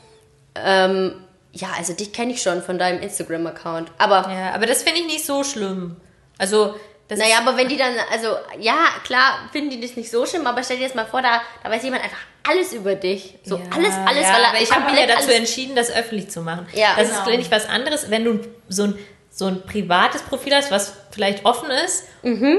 [0.55, 3.91] ähm, ja, also dich kenne ich schon von deinem Instagram-Account.
[3.99, 5.97] Aber, Ja, aber das finde ich nicht so schlimm.
[6.39, 6.75] Also,
[7.09, 10.47] das naja, aber wenn die dann, also, ja, klar, finden die das nicht so schlimm,
[10.47, 12.19] aber stell dir jetzt mal vor, da, da weiß jemand einfach
[12.49, 13.35] alles über dich.
[13.45, 16.31] So, Ja, alles, alles, ja, weil er ich habe mich ja dazu entschieden, das öffentlich
[16.31, 16.67] zu machen.
[16.75, 17.21] Ja, das genau.
[17.21, 18.99] ist finde ich was anderes, wenn du so ein,
[19.31, 22.59] so ein privates Profil hast, was vielleicht offen ist, Mhm.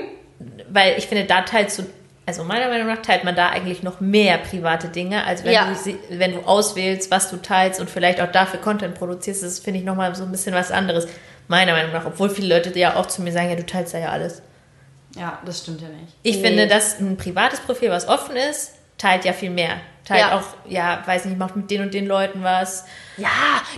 [0.69, 1.83] weil ich finde, da teilst du,
[2.27, 5.71] also meiner Meinung nach teilt man da eigentlich noch mehr private Dinge, als wenn, Ja.
[5.71, 9.43] du, wenn du auswählst, was du teilst und vielleicht auch dafür Content produzierst.
[9.43, 11.07] Das finde ich nochmal so ein bisschen was anderes,
[11.47, 12.05] meiner Meinung nach.
[12.05, 14.41] Obwohl viele Leute ja auch zu mir sagen, ja, du teilst da ja alles.
[15.15, 16.13] Ja, das stimmt ja nicht.
[16.23, 16.43] Ich Nee.
[16.47, 19.77] finde, dass ein privates Profil, was offen ist, teilt ja viel mehr.
[20.05, 20.37] Teilt Ja.
[20.37, 22.85] auch, ja, weiß nicht, macht mit den und den Leuten was.
[23.17, 23.29] Ja,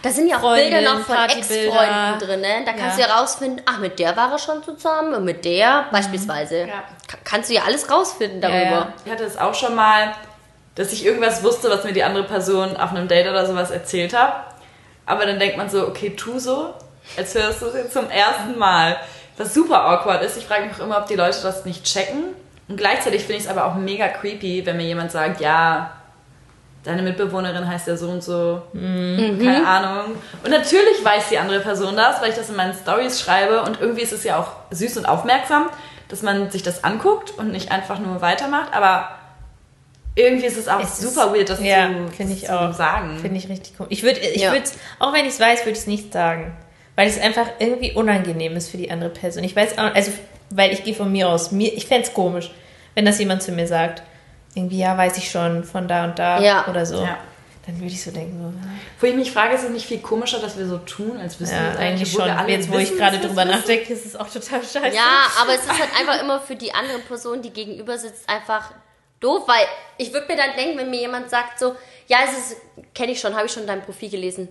[0.01, 1.15] da sind ja auch Freundin, Bilder noch von.
[1.15, 2.41] Ex-Freunden drin.
[2.41, 2.63] Ne?
[2.65, 3.05] Da kannst Ja.
[3.05, 6.61] du ja rausfinden, ach, mit der war er schon zusammen, und mit der beispielsweise.
[6.61, 6.83] Ja.
[7.07, 8.57] Ka- Kannst du ja alles rausfinden darüber.
[8.57, 8.93] Ja, ja.
[9.05, 10.11] Ich hatte es auch schon mal,
[10.75, 14.13] dass ich irgendwas wusste, was mir die andere Person auf einem Date oder sowas erzählt
[14.13, 14.43] hat.
[15.05, 16.73] Aber dann denkt man so, okay, tu so,
[17.15, 18.97] als hörst du jetzt zum ersten Mal.
[19.37, 20.35] Was super awkward ist.
[20.37, 22.23] Ich frage mich auch immer, ob die Leute das nicht checken.
[22.67, 25.91] Und gleichzeitig finde ich es aber auch mega creepy, wenn mir jemand sagt, ja,
[26.83, 28.61] deine Mitbewohnerin heißt ja so und so.
[28.73, 30.15] Keine Ahnung.
[30.43, 33.61] Und natürlich weiß die andere Person das, weil ich das in meinen Stories schreibe.
[33.61, 35.69] Und irgendwie ist es ja auch süß und aufmerksam,
[36.09, 38.73] dass man sich das anguckt und nicht einfach nur weitermacht.
[38.73, 39.09] Aber
[40.15, 42.73] irgendwie ist es auch Es ist- super weird, das ja, zu, ich zu auch.
[42.73, 43.19] sagen.
[43.19, 43.85] Finde ich richtig cool.
[43.89, 44.51] Ich würde, ich Ja.
[44.51, 44.63] würde,
[44.99, 46.57] auch wenn ich es weiß, würde ich es nicht sagen.
[46.97, 49.43] Weil es einfach irgendwie unangenehm ist für die andere Person.
[49.43, 50.11] Ich weiß auch, also,
[50.49, 52.51] weil ich gehe von mir aus, mir, ich fände es komisch,
[52.95, 54.01] wenn das jemand zu mir sagt.
[54.55, 56.67] Irgendwie, ja, weiß ich schon, von da und da Ja.
[56.67, 57.03] oder so.
[57.03, 57.19] Ja.
[57.67, 60.39] Dann würde ich so denken, so, Wo ich mich frage, ist es nicht viel komischer,
[60.39, 62.25] dass wir so tun, als wissen wir ja, es eigentlich schon.
[62.25, 64.63] wir alle Jetzt, wo ich wissen, gerade dass wir drüber nachdenke, ist es auch total
[64.63, 64.95] scheiße.
[64.95, 68.71] Ja, aber es ist halt einfach immer für die andere Person, die gegenüber sitzt, einfach
[69.19, 71.75] doof, weil ich würde mir dann denken, wenn mir jemand sagt so,
[72.07, 72.57] ja, es ist,
[72.95, 74.47] kenne ich schon, habe ich schon dein Profil gelesen.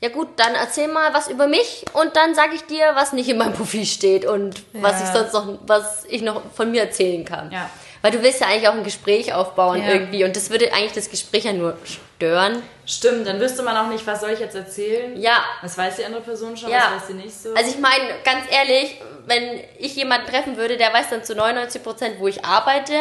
[0.00, 3.28] Ja gut, dann erzähl mal was über mich und dann sage ich dir, was nicht
[3.28, 5.06] in meinem Profil steht und was Ja.
[5.06, 7.50] ich sonst noch, was ich noch von mir erzählen kann.
[7.50, 7.68] Ja.
[8.00, 9.88] Weil du willst ja eigentlich auch ein Gespräch aufbauen Ja.
[9.88, 11.76] irgendwie und das würde eigentlich das Gespräch ja nur
[12.16, 12.62] stören.
[12.86, 15.20] Stimmt, dann wüsste man auch nicht, was soll ich jetzt erzählen.
[15.20, 15.42] Ja.
[15.62, 16.92] Was weiß die andere Person schon, Ja.
[16.94, 17.52] was weiß sie nicht so.
[17.54, 21.82] Also ich meine, ganz ehrlich, wenn ich jemanden treffen würde, der weiß dann zu 99
[21.82, 22.94] Prozent, wo ich arbeite,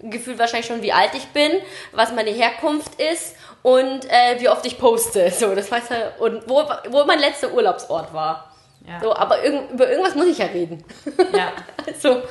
[0.00, 1.50] gefühlt wahrscheinlich schon, wie alt ich bin,
[1.92, 5.30] was meine Herkunft ist und äh, wie oft ich poste.
[5.38, 6.20] So, das weiß er.
[6.20, 8.52] Und wo, wo mein letzter Urlaubsort war.
[8.86, 9.00] Ja.
[9.00, 10.84] So, aber irgend, über irgendwas muss ich ja reden.
[11.32, 11.52] ja.
[12.00, 12.22] so.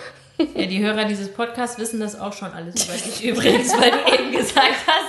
[0.55, 4.13] Ja, die Hörer dieses Podcasts wissen das auch schon alles über dich übrigens, weil du
[4.13, 5.07] eben gesagt hast,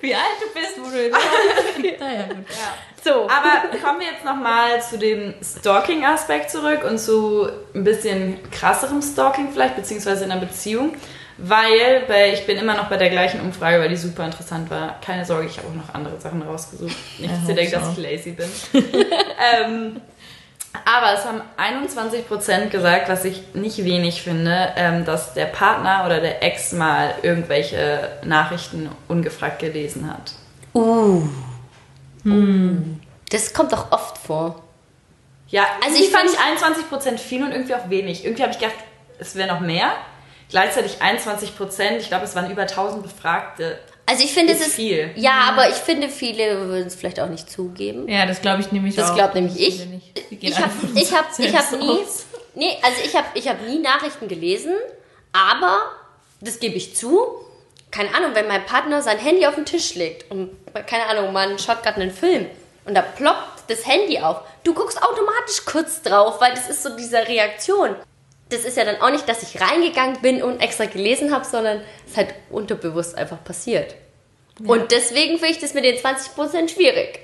[0.00, 2.44] wie alt du bist, wo du Naja, gut.
[3.04, 3.28] so.
[3.28, 9.50] Aber kommen wir jetzt nochmal zu dem Stalking-Aspekt zurück und zu ein bisschen krasserem Stalking
[9.52, 10.94] vielleicht, beziehungsweise in einer Beziehung.
[11.40, 15.00] Weil bei, ich bin immer noch bei der gleichen Umfrage, weil die super interessant war.
[15.00, 16.96] Keine Sorge, ich habe auch noch andere Sachen rausgesucht.
[17.18, 18.48] Nicht, dass ihr denkt, dass ich lazy bin.
[19.64, 20.00] ähm,
[20.84, 26.20] aber es haben 21% gesagt, was ich nicht wenig finde, ähm, dass der Partner oder
[26.20, 30.32] der Ex mal irgendwelche Nachrichten ungefragt gelesen hat.
[33.30, 34.62] Das kommt doch oft vor.
[35.48, 38.24] Ja, Also ich fand ich 21% viel und irgendwie auch wenig.
[38.24, 38.76] Irgendwie habe ich gedacht,
[39.18, 39.92] es wäre noch mehr.
[40.50, 43.78] Gleichzeitig 21%, ich glaube, es waren über 1000 Befragte.
[44.06, 45.10] Also ich finde, Ist es ist viel.
[45.16, 48.08] Ja, aber ich finde, viele würden es vielleicht auch nicht zugeben.
[48.08, 49.14] Ja, das glaube ich nämlich Das auch.
[49.14, 49.86] glaubt nämlich ich.
[50.40, 51.98] Ich habe ich hab, ich hab nie,
[52.54, 54.72] nee, also ich habe ich hab nie Nachrichten gelesen,
[55.32, 55.78] aber,
[56.40, 57.20] das gebe ich zu,
[57.90, 60.50] keine Ahnung, wenn mein Partner sein Handy auf den Tisch legt und,
[60.86, 62.46] keine Ahnung, man schaut gerade einen Film
[62.86, 64.40] und da ploppt das Handy auf.
[64.64, 67.94] Du guckst automatisch kurz drauf, weil das ist so diese Reaktion.
[68.50, 71.80] Das ist ja dann auch nicht, dass ich reingegangen bin und extra gelesen habe, sondern
[72.04, 73.94] es ist halt unterbewusst einfach passiert.
[74.66, 77.20] Und deswegen finde ich das mit den 20% schwierig.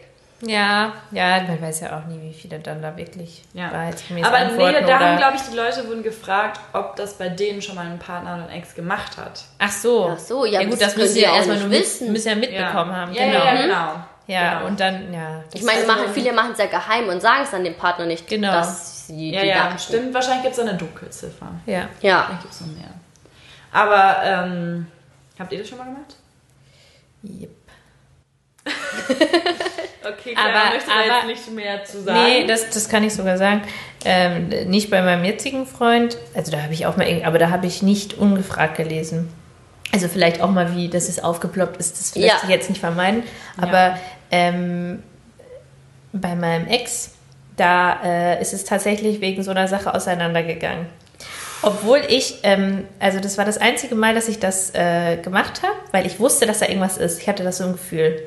[0.46, 3.72] Ja, ja, man weiß ja auch nie, wie viele dann da wirklich Ja.
[3.72, 4.74] wahrheitsgemäß Aber antworten.
[4.82, 7.87] nee, da haben, glaube ich, die Leute wurden gefragt, ob das bei denen schon mal
[7.87, 9.42] ein Partner oder ein Ex gemacht hat.
[9.58, 10.10] Ach so.
[10.14, 12.12] Ach so, ja, gut, das müssen sie ja ja erstmal nur wissen.
[12.12, 13.14] müssen ja mitbekommen haben.
[13.14, 13.38] Ja, genau.
[13.38, 14.56] ja, ja, Ja, genau.
[14.58, 14.66] genau.
[14.66, 15.42] und dann, ja.
[15.54, 18.26] Ich meine, machen, viele machen es ja geheim und sagen es dann dem Partner nicht,
[18.28, 18.52] Genau.
[18.52, 20.14] dass sie Ja, die ja, Daten stimmt.
[20.14, 21.49] Wahrscheinlich gibt es eine Dunkelziffer.
[21.67, 21.88] ja.
[22.01, 22.25] Ja.
[22.27, 22.90] Vielleicht gibt es noch mehr.
[23.73, 24.87] Aber, ähm,
[25.38, 26.17] habt ihr das schon mal gemacht?
[27.25, 27.51] Yep.
[30.07, 33.14] Okay, klar, Aber- möchte da jetzt aber- nicht mehr zu Nee, das, das kann ich
[33.14, 33.62] sogar sagen.
[34.05, 36.19] Ähm, nicht bei meinem jetzigen Freund.
[36.35, 39.33] Also da habe ich auch mal, aber da habe ich nicht ungefragt gelesen.
[39.93, 42.49] Also vielleicht auch mal, wie das ist aufgeploppt ist, das lässt Ja.
[42.51, 43.23] jetzt nicht vermeiden.
[43.57, 43.99] Aber
[44.31, 45.03] ähm,
[46.12, 47.12] bei meinem Ex,
[47.57, 50.87] da äh, ist es tatsächlich wegen so einer Sache auseinandergegangen.
[51.62, 55.75] Obwohl ich, ähm, also das war das einzige Mal, dass ich das äh, gemacht habe,
[55.93, 57.21] weil ich wusste, dass da irgendwas ist.
[57.21, 58.23] Ich hatte das so ein Gefühl.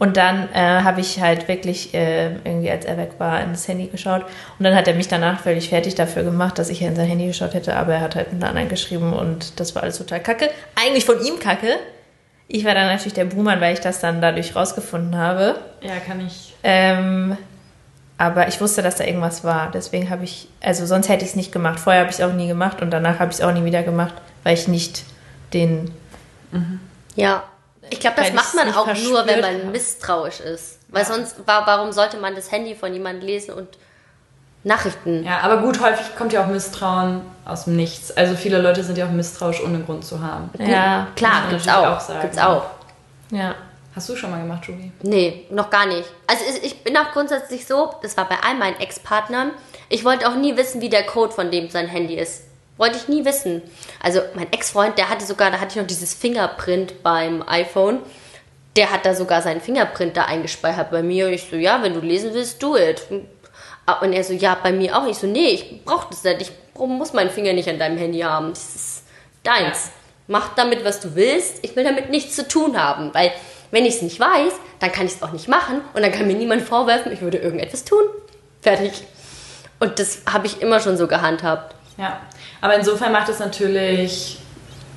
[0.00, 3.86] Und dann äh, habe ich halt wirklich äh, irgendwie, als er weg war, ins Handy
[3.86, 4.22] geschaut.
[4.58, 7.26] Und dann hat er mich danach völlig fertig dafür gemacht, dass ich in sein Handy
[7.26, 7.76] geschaut hätte.
[7.76, 10.48] Aber er hat halt mit einer anderen geschrieben und das war alles total kacke.
[10.74, 11.76] Eigentlich von ihm kacke.
[12.48, 15.56] Ich war dann natürlich der Buhmann, weil ich das dann dadurch rausgefunden habe.
[15.82, 16.54] Ja, kann ich.
[16.62, 17.36] Ähm,
[18.20, 19.70] aber ich wusste, dass da irgendwas war.
[19.72, 21.80] Deswegen habe ich, also sonst hätte ich es nicht gemacht.
[21.80, 23.82] Vorher habe ich es auch nie gemacht und danach habe ich es auch nie wieder
[23.82, 25.04] gemacht, weil ich nicht
[25.54, 25.90] den.
[27.16, 27.42] Ja.
[27.88, 30.78] Ich glaube, das macht man auch nur, wenn man misstrauisch ist.
[30.88, 33.68] Weil sonst, wa- warum sollte man das Handy von jemandem lesen und
[34.64, 35.24] Nachrichten?
[35.24, 38.10] Ja, aber gut, häufig kommt ja auch Misstrauen aus dem Nichts.
[38.16, 40.50] Also viele Leute sind ja auch misstrauisch, ohne Grund zu haben.
[40.58, 41.86] Ja, Klar, gibt's auch.
[41.96, 42.20] auch sagen.
[42.22, 42.64] gibt's auch.
[43.30, 43.54] ja.
[43.94, 44.92] Hast du schon mal gemacht, Julie?
[45.02, 46.08] Nee, noch gar nicht.
[46.26, 49.50] Also ich- bin auch grundsätzlich so, das war bei all meinen Ex-Partnern,
[49.88, 52.44] ich wollte auch nie wissen, wie der Code von dem sein Handy ist.
[52.76, 53.62] Wollte ich nie wissen.
[54.02, 57.98] Also mein Ex-Freund, der hatte sogar, da hatte ich noch dieses Fingerprint beim iPhone.
[58.76, 61.26] Der hat da sogar seinen Fingerprint da eingespeichert bei mir.
[61.26, 63.02] Und ich so, ja, wenn du lesen willst, do it.
[63.10, 65.06] Und er so, ja, bei mir auch.
[65.08, 66.40] Ich so, nee, ich brauch das nicht.
[66.42, 68.50] Ich muss meinen Finger nicht an deinem Handy haben.
[68.50, 69.02] Das ist
[69.42, 69.90] deins.
[70.28, 71.58] Mach damit, was du willst.
[71.62, 73.12] Ich will damit nichts zu tun haben.
[73.12, 73.32] Weil,
[73.70, 75.80] wenn ich es nicht weiß, dann kann ich es auch nicht machen.
[75.94, 78.02] Und dann kann mir niemand vorwerfen, ich würde irgendetwas tun.
[78.62, 79.04] Fertig.
[79.78, 81.74] Und das habe ich immer schon so gehandhabt.
[81.96, 82.20] Ja.
[82.60, 84.38] Aber insofern macht es natürlich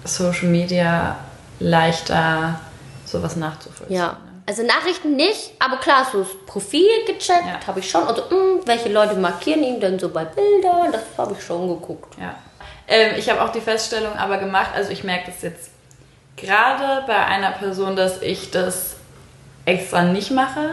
[0.04, 1.18] Social Media
[1.60, 2.60] leichter,
[3.06, 3.98] sowas nachzuvollziehen.
[3.98, 4.08] Ja.
[4.08, 4.18] ne?
[4.46, 7.66] Also Nachrichten nicht, aber klar, so das Profil gecheckt Ja.
[7.66, 8.04] habe ich schon.
[8.04, 10.92] Also, mh, welche Leute markieren ihn denn so bei Bildern?
[10.92, 12.16] Das habe ich schon geguckt.
[12.20, 12.36] Ja.
[12.90, 15.70] Ähm, ich habe auch die Feststellung aber gemacht, also ich merke das jetzt
[16.38, 18.96] gerade bei einer Person, dass ich das
[19.66, 20.70] extra nicht mache,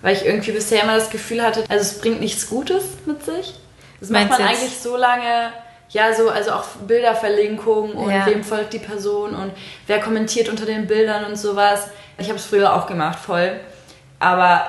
[0.00, 3.54] weil ich irgendwie bisher immer das Gefühl hatte, also es bringt nichts Gutes mit sich.
[4.00, 5.52] Das macht Meinst man du jetzt- eigentlich so lange,
[5.90, 8.26] ja, so, also auch Bilderverlinkungen und Ja.
[8.26, 9.52] wem folgt die Person und
[9.86, 11.88] wer kommentiert unter den Bildern und sowas.
[12.18, 13.60] Ich habe es früher auch gemacht, voll.
[14.18, 14.66] Aber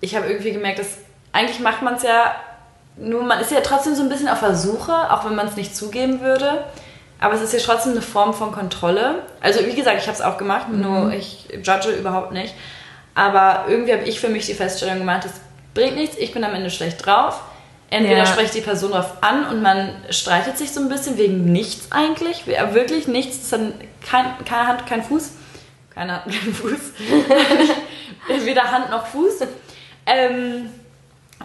[0.00, 0.88] ich habe irgendwie gemerkt, dass
[1.32, 2.34] eigentlich macht man es ja
[2.96, 5.56] nur, man ist ja trotzdem so ein bisschen auf der Suche, auch wenn man es
[5.56, 6.64] nicht zugeben würde.
[7.22, 9.22] Aber es ist ja trotzdem eine Form von Kontrolle.
[9.40, 12.52] Also wie gesagt, ich habe es auch gemacht, nur ich judge überhaupt nicht.
[13.14, 15.32] Aber irgendwie habe ich für mich die Feststellung gemacht, es
[15.74, 17.40] bringt nichts, ich bin am Ende schlecht drauf.
[17.90, 18.26] Entweder Ja.
[18.26, 21.92] spreche ich die Person drauf an und man streitet sich so ein bisschen wegen nichts
[21.92, 22.46] eigentlich.
[22.46, 23.50] Ja, Wirklich nichts.
[23.50, 23.66] Das hat
[24.08, 25.32] kein, keine Hand, kein Fuß.
[25.94, 26.80] Keine Hand, kein Fuß.
[28.44, 29.40] Weder Hand noch Fuß.
[30.06, 30.70] Ähm,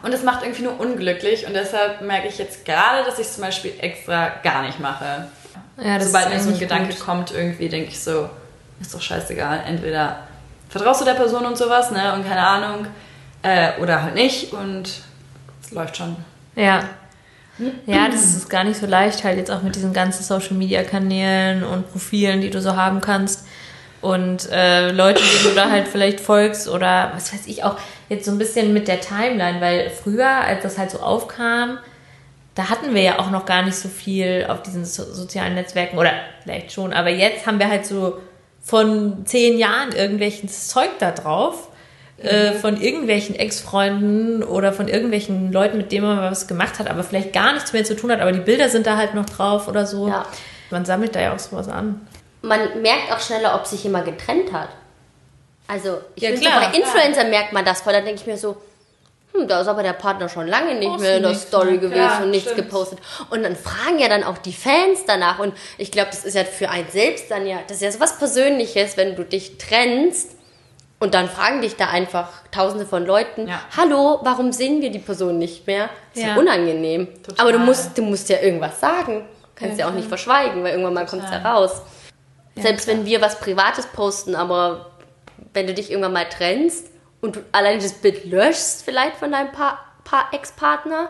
[0.03, 3.33] und es macht irgendwie nur unglücklich und deshalb merke ich jetzt gerade, dass ich es
[3.35, 5.27] zum Beispiel extra gar nicht mache.
[5.81, 6.99] Ja, Sobald mir so ein Gedanke gut.
[6.99, 8.29] kommt, irgendwie denke ich so,
[8.81, 9.61] ist doch scheißegal.
[9.67, 10.27] Entweder
[10.69, 12.87] vertraust du der Person und sowas, ne, und keine Ahnung,
[13.43, 15.01] äh, oder halt nicht und
[15.63, 16.15] es läuft schon.
[16.55, 16.83] Ja.
[17.87, 20.83] Ja, das ist gar nicht so leicht, halt jetzt auch mit diesen ganzen Social Media
[20.83, 23.47] Kanälen und Profilen, die du so haben kannst.
[23.99, 27.77] Und äh, Leute, die du da halt vielleicht folgst oder was weiß ich auch,
[28.09, 31.79] jetzt so ein bisschen mit der Timeline, weil früher, als das halt so aufkam,
[32.57, 35.99] da hatten wir ja auch noch gar nicht so viel auf diesen so sozialen Netzwerken
[35.99, 38.17] oder vielleicht schon, aber jetzt haben wir halt so
[38.63, 41.69] von zehn Jahren irgendwelchen Zeug da drauf,
[42.17, 47.03] äh, von irgendwelchen Ex-Freunden oder von irgendwelchen Leuten, mit denen man was gemacht hat, aber
[47.03, 49.67] vielleicht gar nichts mehr zu tun hat, aber die Bilder sind da halt noch drauf
[49.67, 50.07] oder so.
[50.07, 50.25] Ja.
[50.71, 52.07] Man sammelt da ja auch sowas an.
[52.41, 54.69] Man merkt auch schneller, ob sich jemand getrennt hat.
[55.67, 57.93] Also, ich Ja, finde, bei Influencer merkt man das voll.
[57.93, 58.57] Da denke ich mir so,
[59.37, 61.79] hm, da ist aber der Partner schon lange nicht Posten mehr in der Story ne?
[61.79, 62.69] gewesen Klar, und nichts stimmt.
[62.69, 62.99] gepostet.
[63.29, 65.39] Und dann fragen ja dann auch die Fans danach.
[65.39, 67.99] Und ich glaube, das ist ja für einen selbst dann ja, das ist ja so
[67.99, 70.31] was Persönliches, wenn du dich trennst.
[70.99, 73.61] Und dann fragen dich da einfach tausende von Leuten, Ja.
[73.77, 75.89] hallo, warum sehen wir die Person nicht mehr?
[76.13, 76.39] Das ist ja, Ja.
[76.39, 77.07] unangenehm.
[77.23, 77.39] Total.
[77.45, 79.23] Aber du musst, du musst ja irgendwas sagen.
[79.53, 81.81] Kannst ja, auch nicht verschweigen, weil irgendwann mal kommt es ja raus.
[82.55, 84.91] Selbst wenn wir was Privates posten, aber
[85.53, 86.87] wenn du dich irgendwann mal trennst
[87.21, 91.09] und du allein das Bild löschst, vielleicht von deinem pa pa Ex-Partner,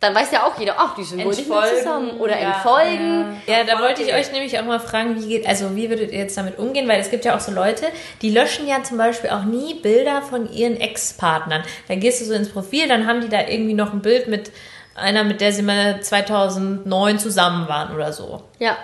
[0.00, 2.18] dann weiß ja auch jeder, ach, die sind wohl nicht mehr zusammen.
[2.20, 3.40] Oder ja, entfolgen.
[3.46, 6.20] Ja, da wollte ich euch nämlich auch mal fragen, wie geht, also wie würdet ihr
[6.20, 6.88] jetzt damit umgehen?
[6.88, 7.84] Weil es gibt ja auch so Leute,
[8.22, 11.62] die löschen ja zum Beispiel auch nie Bilder von ihren Ex-Partnern.
[11.88, 14.50] Dann gehst du so ins Profil, dann haben die da irgendwie noch ein Bild mit
[14.94, 18.42] einer, mit der sie mal 2009 zusammen waren oder so.
[18.58, 18.78] Ja.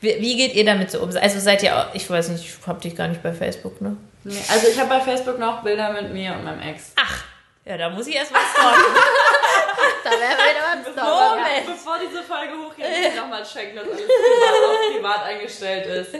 [0.00, 1.10] Wie, wie geht ihr damit so um?
[1.16, 3.96] Also seid ihr auch, ich weiß nicht, ich hab dich gar nicht bei Facebook, ne?
[4.28, 6.92] Nee, also ich habe bei Facebook noch Bilder mit mir und meinem Ex.
[6.96, 7.24] Ach,
[7.64, 8.80] ja, da muss ich erst mal stalken.
[10.04, 11.36] Da wären wir wieder beim Stalker.
[11.36, 11.66] Moment.
[11.66, 16.14] Bevor diese Folge hochgeht, muss ich nochmal checken, dass alles privat, privat eingestellt ist.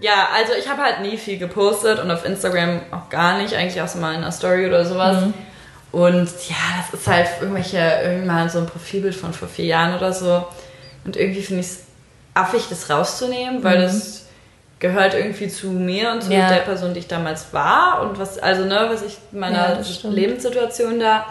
[0.00, 3.80] Ja, also ich habe halt nie viel gepostet und auf Instagram auch gar nicht, eigentlich
[3.80, 5.24] auch so mal in einer Story oder sowas.
[5.92, 10.12] Und ja, das ist halt irgendwelche, irgendwann so ein Profilbild von vor vier Jahren oder
[10.12, 10.46] so.
[11.04, 11.84] Und irgendwie finde ich es
[12.34, 14.21] affig, das rauszunehmen, weil das
[14.82, 16.48] gehört irgendwie zu mir und zu Ja.
[16.48, 19.84] der Person, die ich damals war und was, also ne, was ich in Ja, meiner
[19.84, 20.14] stimmt.
[20.14, 21.24] Lebenssituation da.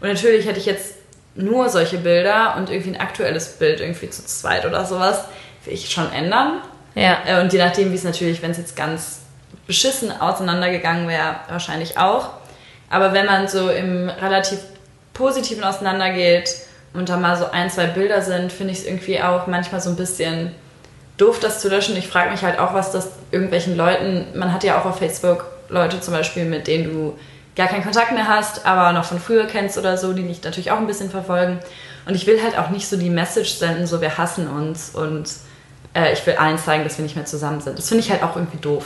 [0.00, 0.96] Und natürlich hätte ich jetzt
[1.36, 5.24] nur solche Bilder und irgendwie ein aktuelles Bild irgendwie zu zweit oder sowas,
[5.64, 6.60] will ich schon ändern.
[6.96, 7.18] Ja.
[7.26, 9.20] Äh, Und je nachdem, wie es natürlich, wenn es jetzt ganz
[9.68, 12.30] beschissen auseinandergegangen wäre, wahrscheinlich auch.
[12.90, 14.58] Aber wenn man so im relativ
[15.14, 16.50] positiven auseinandergeht
[16.92, 19.90] und da mal so ein, zwei Bilder sind, finde ich es irgendwie auch manchmal so
[19.90, 20.52] ein bisschen
[21.16, 21.96] doof, das zu löschen.
[21.96, 25.46] Ich frage mich halt auch, was das irgendwelchen Leuten, man hat ja auch auf Facebook
[25.68, 27.18] Leute zum Beispiel, mit denen du
[27.56, 30.70] gar keinen Kontakt mehr hast, aber noch von früher kennst oder so, die dich natürlich
[30.70, 31.58] auch ein bisschen verfolgen.
[32.06, 35.28] Und ich will halt auch nicht so die Message senden, so wir hassen uns und
[35.94, 37.78] äh, ich will allen zeigen, dass wir nicht mehr zusammen sind.
[37.78, 38.84] Das finde ich halt auch irgendwie doof.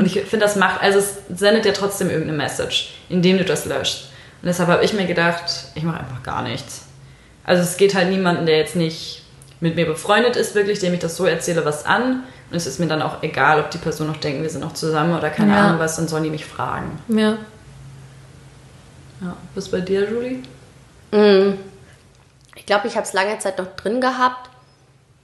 [0.00, 3.66] Und ich finde, das macht, also es sendet ja trotzdem irgendeine Message, indem du das
[3.66, 4.06] löscht.
[4.42, 5.44] Und deshalb habe ich mir gedacht,
[5.76, 6.86] ich mache einfach gar nichts.
[7.44, 9.19] Also es geht halt niemanden, der jetzt nicht
[9.60, 12.24] mit mir befreundet ist, wirklich, dem ich das so erzähle, was an.
[12.50, 14.74] Und es ist mir dann auch egal, ob die Person noch denken, wir sind noch
[14.74, 15.66] zusammen oder keine Ja.
[15.66, 16.98] Ahnung was, dann sollen die mich fragen.
[17.08, 17.36] Ja.
[19.20, 19.36] Ja.
[19.54, 20.38] Was bei dir, Julie?
[22.56, 24.48] Ich glaube, ich habe es lange Zeit noch drin gehabt.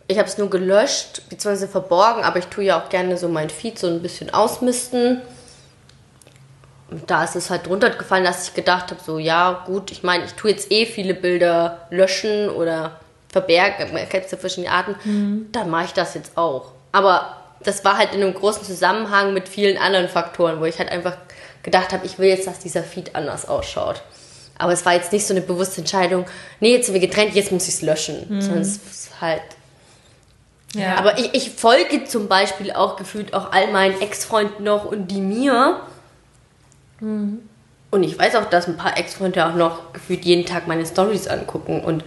[0.08, 3.50] Ich habe es nur gelöscht, beziehungsweise verborgen, aber ich tue ja auch gerne so mein
[3.50, 5.20] Feed so ein bisschen ausmisten.
[6.90, 10.02] Und da ist es halt drunter gefallen, dass ich gedacht habe, so ja, gut, ich
[10.04, 13.00] meine, ich tue jetzt eh viele Bilder löschen oder
[13.36, 16.72] verbergen, man kennt ja verschiedene Arten, dann mache ich das jetzt auch.
[16.92, 20.90] Aber das war halt in einem großen Zusammenhang mit vielen anderen Faktoren, wo ich halt
[20.90, 21.16] einfach
[21.62, 24.02] gedacht habe, ich will jetzt, dass dieser Feed anders ausschaut.
[24.58, 26.24] Aber es war jetzt nicht so eine bewusste Entscheidung,
[26.60, 28.40] nee, jetzt sind wir getrennt, jetzt muss ich es löschen.
[28.40, 29.42] Sondern es ist halt.
[30.74, 30.96] Ja.
[30.96, 35.20] Aber ich, ich folge zum Beispiel auch gefühlt auch all meinen Ex-Freunden noch und die
[35.20, 35.80] mir.
[37.90, 41.28] Und ich weiß auch, dass ein paar Ex-Freunde auch noch gefühlt jeden Tag meine Stories
[41.28, 41.82] angucken.
[41.84, 42.04] Und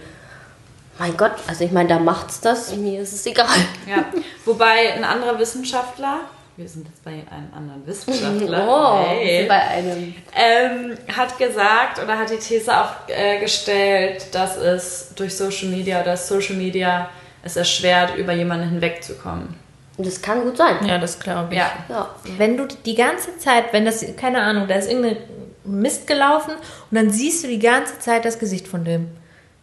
[1.00, 3.46] mein Gott, also ich meine, da macht's das, mir ist es egal.
[3.88, 4.04] Ja.
[4.44, 6.20] Wobei ein anderer Wissenschaftler,
[6.56, 10.14] wir sind jetzt bei einem anderen Wissenschaftler, Oh, hey, wir sind bei einem.
[10.36, 16.56] ähm, hat gesagt oder hat die These aufgestellt, dass es durch Social Media oder Social
[16.56, 17.08] Media
[17.42, 19.54] es erschwert, über jemanden hinwegzukommen.
[19.96, 20.76] Das kann gut sein.
[20.86, 21.58] ja, das glaube ich.
[21.58, 21.72] Ja.
[21.88, 22.08] Ja.
[22.36, 25.16] Wenn du die ganze Zeit, wenn das, keine Ahnung, da ist irgendein
[25.64, 26.52] Mist gelaufen
[26.90, 29.08] und dann siehst du die ganze Zeit das Gesicht von dem.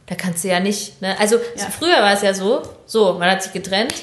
[0.08, 1.15] Da kannst du ja nicht, ne?
[1.20, 1.65] Also Ja.
[1.70, 3.93] früher war es ja so, so, man hat sich getrennt.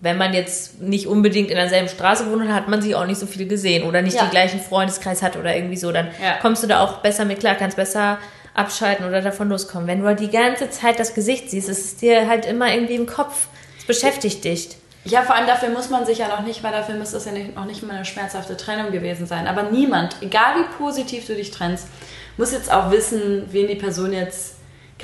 [0.00, 3.26] Wenn man jetzt nicht unbedingt in derselben Straße wohnt, hat man sich auch nicht so
[3.26, 4.24] viel gesehen oder nicht Ja.
[4.24, 6.34] den gleichen Freundeskreis hat oder irgendwie so, dann Ja.
[6.42, 8.18] kommst du da auch besser mit klar, kannst besser
[8.52, 9.86] abschalten oder davon loskommen.
[9.88, 12.94] Wenn du halt die ganze Zeit das Gesicht siehst, ist es dir halt immer irgendwie
[12.94, 13.46] im Kopf.
[13.78, 14.68] Es beschäftigt dich.
[15.06, 17.32] Ja, vor allem dafür muss man sich ja noch nicht, weil dafür muss das ja
[17.32, 19.46] nicht, noch nicht mal eine schmerzhafte Trennung gewesen sein.
[19.46, 21.88] Aber niemand, egal wie positiv du dich trennst,
[22.36, 24.53] muss jetzt auch wissen, wen die Person jetzt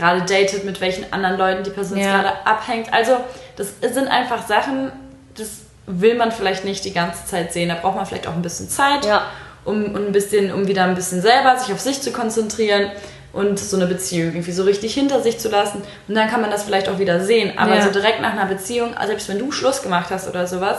[0.01, 2.21] gerade datet, mit welchen anderen Leuten die Person Ja.
[2.23, 2.93] gerade abhängt.
[2.93, 3.17] Also,
[3.57, 4.91] das sind einfach Sachen,
[5.37, 5.49] das
[5.87, 7.69] will man vielleicht nicht die ganze Zeit sehen.
[7.69, 9.27] Da braucht man vielleicht auch ein bisschen Zeit, Ja.
[9.65, 12.91] um, um ein bisschen, um wieder ein bisschen selber sich auf sich zu konzentrieren
[13.33, 15.83] und so eine Beziehung irgendwie so richtig hinter sich zu lassen.
[16.09, 17.57] Und dann kann man das vielleicht auch wieder sehen.
[17.59, 17.83] Aber Ja.
[17.83, 20.79] so direkt nach einer Beziehung, also selbst wenn du Schluss gemacht hast oder sowas,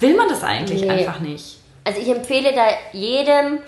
[0.00, 0.90] will man das eigentlich Nee.
[0.90, 1.58] einfach nicht.
[1.84, 3.58] Also ich empfehle da jedem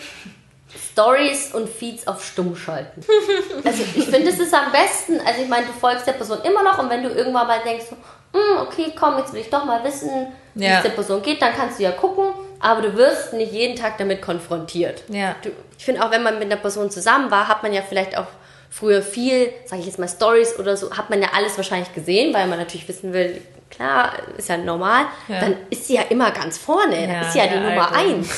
[0.92, 3.02] Stories und Feeds auf Stumm schalten.
[3.64, 5.20] Also ich finde, es ist am besten.
[5.24, 7.84] Also ich meine, du folgst der Person immer noch und wenn du irgendwann mal denkst,
[7.90, 7.96] so,
[8.38, 10.10] "Hm, okay, komm, jetzt will ich doch mal wissen,
[10.54, 10.78] wie Ja.
[10.78, 12.32] es der Person geht, dann kannst du ja gucken.
[12.64, 15.02] aber du wirst nicht jeden Tag damit konfrontiert.
[15.08, 15.34] Ja.
[15.42, 18.16] Du, ich finde auch, wenn man mit einer Person zusammen war, hat man ja vielleicht
[18.16, 18.26] auch
[18.70, 22.32] früher viel, sage ich jetzt mal Stories oder so, hat man ja alles wahrscheinlich gesehen,
[22.32, 25.06] weil man natürlich wissen will, klar, ist ja normal.
[25.26, 25.40] Ja.
[25.40, 27.98] Dann ist sie ja immer ganz vorne, Ja, ist ja die Nummer Alte.
[28.14, 28.30] eins.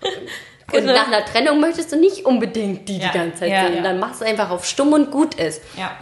[0.72, 3.76] Und nach einer Trennung möchtest du nicht unbedingt die Ja, die ganze Zeit ja, sehen.
[3.76, 3.82] ja.
[3.82, 5.60] Dann machst du einfach auf stumm und gut ist.
[5.76, 5.92] Ja,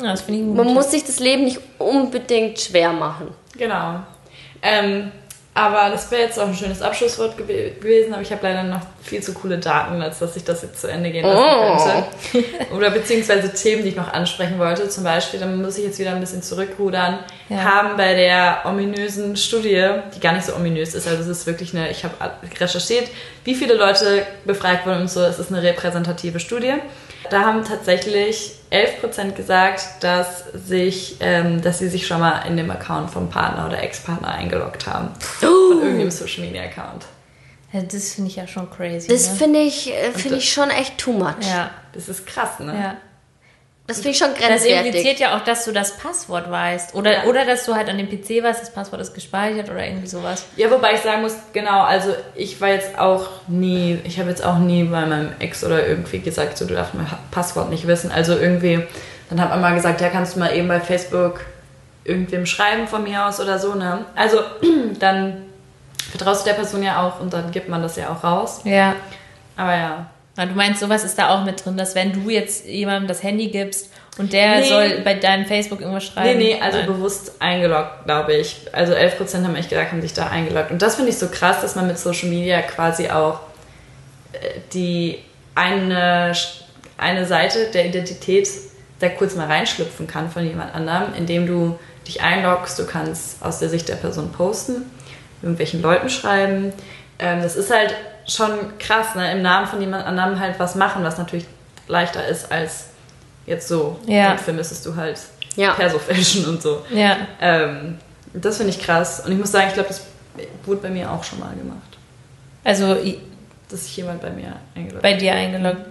[0.00, 0.56] Ja, das finde ich gut.
[0.56, 3.28] Man muss sich das Leben nicht unbedingt schwer machen.
[3.56, 4.00] genau.
[4.66, 5.12] Ähm,
[5.54, 8.80] aber das wäre jetzt auch ein schönes Abschlusswort gew- gewesen, aber ich habe leider noch
[9.02, 12.02] viel zu coole Daten, als dass ich das jetzt zu Ende gehen lassen Oh.
[12.32, 12.48] könnte.
[12.74, 14.88] Oder beziehungsweise Themen, die ich noch ansprechen wollte.
[14.88, 17.58] Zum Beispiel, dann muss ich jetzt wieder ein bisschen zurückrudern, Ja.
[17.58, 21.72] haben bei der ominösen Studie, die gar nicht so ominös ist, also es ist wirklich
[21.74, 22.14] eine, ich habe
[22.60, 23.08] recherchiert,
[23.44, 26.74] wie viele Leute befragt wurden und so, es ist eine repräsentative Studie.
[27.30, 32.70] Da haben tatsächlich 11% gesagt, dass, sich, ähm, dass sie sich schon mal in dem
[32.70, 35.10] Account vom Partner oder Ex-Partner eingeloggt haben.
[35.18, 37.06] Von irgendeinem Social-Media-Account.
[37.72, 39.08] ja, das finde ich ja schon crazy.
[39.08, 39.36] Das ne?
[39.36, 41.48] finde ich, äh, finde ich schon echt too much.
[41.48, 42.74] ja, Das ist krass, ne?
[42.74, 42.96] ja.
[43.86, 44.86] Das finde ich schon Das grenzwertig.
[44.86, 46.94] impliziert ja auch, dass du das Passwort weißt.
[46.94, 47.24] Oder, Ja.
[47.24, 50.46] oder dass du halt an dem PC weißt, das Passwort ist gespeichert oder irgendwie sowas.
[50.56, 54.42] Ja, wobei ich sagen muss, genau, also ich war jetzt auch nie, ich habe jetzt
[54.42, 58.10] auch nie bei meinem Ex oder irgendwie gesagt, so du darfst mein Passwort nicht wissen.
[58.10, 58.82] Also irgendwie,
[59.28, 61.40] dann hat man mal gesagt, ja, kannst du mal eben bei Facebook
[62.04, 64.06] irgendwem schreiben von mir aus oder so, ne?
[64.14, 64.38] Also
[64.98, 65.42] dann
[66.10, 68.62] vertraust du der Person ja auch und dann gibt man das ja auch raus.
[68.64, 68.94] Ja.
[69.58, 70.06] Aber ja.
[70.36, 73.48] Du meinst, sowas ist da auch mit drin, dass wenn du jetzt jemandem das Handy
[73.48, 74.68] gibst und der Nee.
[74.68, 76.38] soll bei deinem Facebook irgendwas Nee, schreiben.
[76.38, 76.86] nee, also Nein.
[76.88, 78.56] bewusst eingeloggt, glaube ich.
[78.72, 80.72] Also 11% haben echt gesagt, haben sich da eingeloggt.
[80.72, 83.40] Und das finde ich so krass, dass man mit Social Media quasi auch
[84.32, 84.38] äh,
[84.72, 85.18] die
[85.54, 86.32] eine,
[86.98, 88.48] eine Seite der Identität
[88.98, 93.60] da kurz mal reinschlüpfen kann von jemand anderem, indem du dich einloggst, du kannst aus
[93.60, 94.82] der Sicht der Person posten,
[95.42, 96.72] irgendwelchen Leuten schreiben.
[97.20, 97.94] Ähm, das ist halt
[98.26, 99.32] schon krass, ne?
[99.32, 101.46] im Namen von jemand anderem halt was machen, was natürlich
[101.88, 102.86] leichter ist als
[103.46, 103.98] jetzt so.
[104.06, 104.30] Ja.
[104.32, 105.18] Und Dafür müsstest du halt
[105.56, 105.72] Ja.
[105.74, 106.82] Perso-Fashion und so.
[106.90, 107.16] Ja.
[107.40, 107.98] Ähm,
[108.32, 109.20] das finde ich krass.
[109.24, 110.02] Und ich muss sagen, ich glaube, das
[110.64, 111.80] wurde bei mir auch schon mal gemacht.
[112.64, 112.96] Also
[113.68, 115.84] Dass sich jemand bei mir eingeloggt bei dir eingeloggt.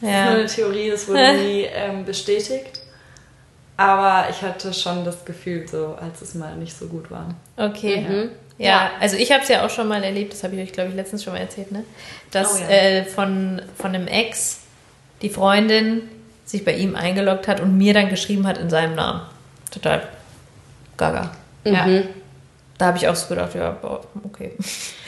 [0.00, 0.30] ist nur Ja.
[0.30, 2.80] eine Theorie, das wurde nie ähm, bestätigt.
[3.76, 7.34] Aber ich hatte schon das Gefühl, so als es mal nicht so gut war.
[7.56, 8.00] Okay.
[8.00, 8.30] Mhm.
[8.58, 8.90] Ja, Ja.
[9.00, 10.96] also ich habe es ja auch schon mal erlebt, das habe ich euch, glaube ich,
[10.96, 11.84] letztens schon mal erzählt, ne?
[12.30, 12.68] Dass Oh ja.
[12.68, 14.58] äh, von, von einem Ex
[15.22, 16.02] die Freundin
[16.44, 19.22] sich bei ihm eingeloggt hat und mir dann geschrieben hat in seinem Namen.
[19.70, 20.06] Total
[20.96, 21.30] gaga.
[21.64, 21.86] Ja.
[22.78, 24.56] Da habe ich auch so gedacht, ja, boah, okay.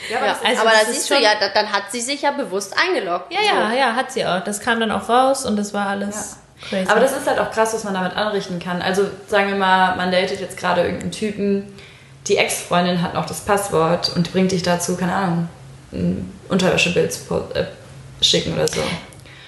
[0.09, 2.21] Ja, Ja, Also aber das da ist siehst du ja, da, dann hat sie sich
[2.21, 3.33] ja bewusst eingeloggt.
[3.33, 4.41] Ja, ja, ja, hat sie auch.
[4.43, 6.37] Das kam dann auch raus und das war alles
[6.69, 6.89] crazy.
[6.89, 8.81] Aber das ist halt auch krass, was man damit anrichten kann.
[8.81, 11.73] Also sagen wir mal, man datet jetzt gerade irgendeinen Typen,
[12.27, 15.49] die Ex-Freundin hat noch das Passwort und bringt dich dazu, keine Ahnung,
[15.91, 17.65] ein Unterwäschebild zu äh,
[18.23, 18.81] schicken oder so.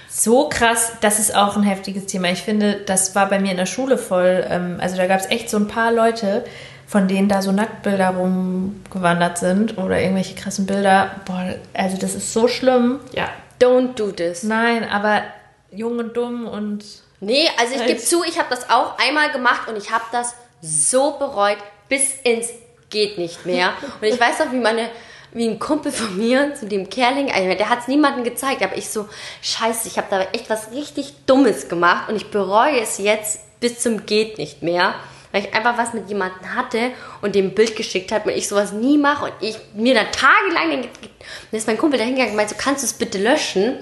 [0.09, 2.29] So krass, das ist auch ein heftiges Thema.
[2.29, 4.45] Ich finde, das war bei mir in der Schule voll.
[4.49, 6.43] Ähm, also da gab es echt so ein paar Leute,
[6.87, 11.11] von denen da so Nacktbilder rumgewandert sind oder irgendwelche krassen Bilder.
[11.25, 12.99] Boah, also das ist so schlimm.
[13.13, 13.29] Ja.
[13.61, 14.43] Don't do this.
[14.43, 15.23] Nein, aber
[15.71, 16.83] jung und dumm und
[17.19, 17.87] Nee, also ich Halt.
[17.89, 21.57] gebe zu, ich habe das auch einmal gemacht und ich habe das so bereut,
[21.89, 22.49] bis ins
[22.89, 23.73] geht nicht mehr.
[24.01, 24.89] Und ich weiß noch, wie meine
[25.33, 28.77] wie ein Kumpel von mir zu dem Kerling, also der hat es niemandem gezeigt, aber
[28.77, 29.07] ich so,
[29.41, 33.79] scheiße, ich habe da echt was richtig Dummes gemacht und ich bereue es jetzt bis
[33.79, 34.95] zum geht nicht mehr,
[35.31, 38.71] weil ich einfach was mit jemandem hatte und dem Bild geschickt hat und ich sowas
[38.71, 42.37] nie mache und ich mir dann tagelang, den, dann ist mein Kumpel da hingegangen und
[42.37, 43.79] meinte, so kannst du es bitte löschen?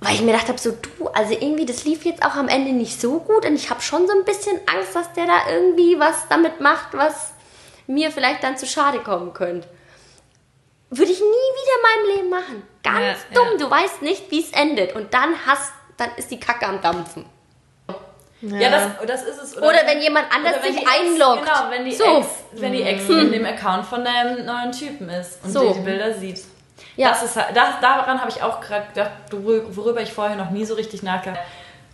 [0.00, 2.72] Weil ich mir gedacht habe, so du, also irgendwie, das lief jetzt auch am Ende
[2.72, 5.98] nicht so gut und ich habe schon so ein bisschen Angst, dass der da irgendwie
[6.00, 7.31] was damit macht, was
[7.86, 9.68] mir vielleicht dann zu schade kommen könnte.
[10.90, 12.62] Würde ich nie wieder in meinem Leben machen.
[12.82, 13.58] Ganz Ja, dumm, ja.
[13.58, 17.24] du weißt nicht, wie es endet und dann hast, dann ist die Kacke am Dampfen.
[18.42, 19.56] Ja, das, das ist es.
[19.56, 21.44] Oder wenn jemand anders oder wenn sich einloggt.
[21.44, 22.04] Genau, wenn die So.
[22.04, 22.16] Hm.
[22.22, 25.68] Ex, wenn die Ex in dem Account von deinem neuen Typen ist und So.
[25.68, 26.40] die, die Bilder sieht.
[26.96, 27.10] Ja.
[27.10, 30.64] Das ist, das, daran habe ich auch gerade gedacht, worü- worüber ich vorher noch nie
[30.64, 31.48] so richtig nachgedacht habe.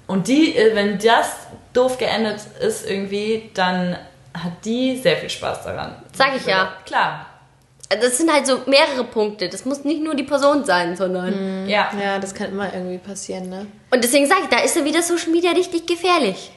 [0.07, 1.37] Und die, äh, wenn das
[1.75, 3.99] doof geendet ist irgendwie, dann
[4.43, 5.95] hat die sehr viel Spaß daran.
[6.13, 6.73] Sag ich ja.
[6.85, 7.27] Klar.
[7.89, 9.49] Das sind halt so mehrere Punkte.
[9.49, 11.33] Das muss nicht nur die Person sein, sondern.
[11.33, 11.69] Hm.
[11.69, 11.91] Ja.
[11.99, 13.67] ja, das kann immer irgendwie passieren, ne?
[13.91, 16.51] Und deswegen sage ich, da ist ja wieder Social Media richtig gefährlich.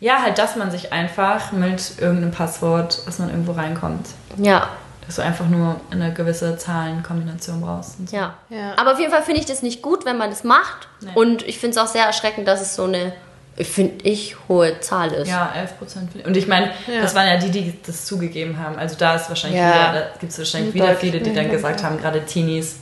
[0.00, 4.08] Ja, halt, dass man sich einfach mit irgendeinem Passwort, dass man irgendwo reinkommt.
[4.36, 4.68] Ja.
[5.06, 8.08] Dass du einfach nur eine gewisse Zahlenkombination brauchst.
[8.08, 8.16] So.
[8.16, 8.34] Ja.
[8.50, 8.72] Ja.
[8.76, 10.88] Aber auf jeden Fall finde ich das nicht gut, wenn man das macht.
[11.00, 11.10] Nee.
[11.14, 13.12] Und ich finde es auch sehr erschreckend, dass es so eine
[13.56, 15.28] finde ich, hohe Zahl ist.
[15.28, 16.10] Ja, 11 Prozent.
[16.26, 17.02] Und ich meine, Ja.
[17.02, 18.76] das waren ja die, die das zugegeben haben.
[18.76, 19.68] Also da ist wahrscheinlich Ja.
[19.68, 22.76] wieder, da gibt es wahrscheinlich wieder Deutlich viele, die dann gesagt haben, gerade Teenies,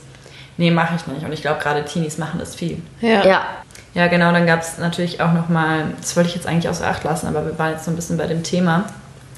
[0.57, 1.23] nee, mache ich nicht.
[1.23, 2.81] Und ich glaube, gerade Teenies machen das viel.
[3.01, 3.23] Ja.
[3.25, 3.45] Ja.
[3.93, 7.03] Ja, genau, dann gab es natürlich auch nochmal, das wollte ich jetzt eigentlich außer Acht
[7.03, 8.85] lassen, aber wir waren jetzt so ein bisschen bei dem Thema.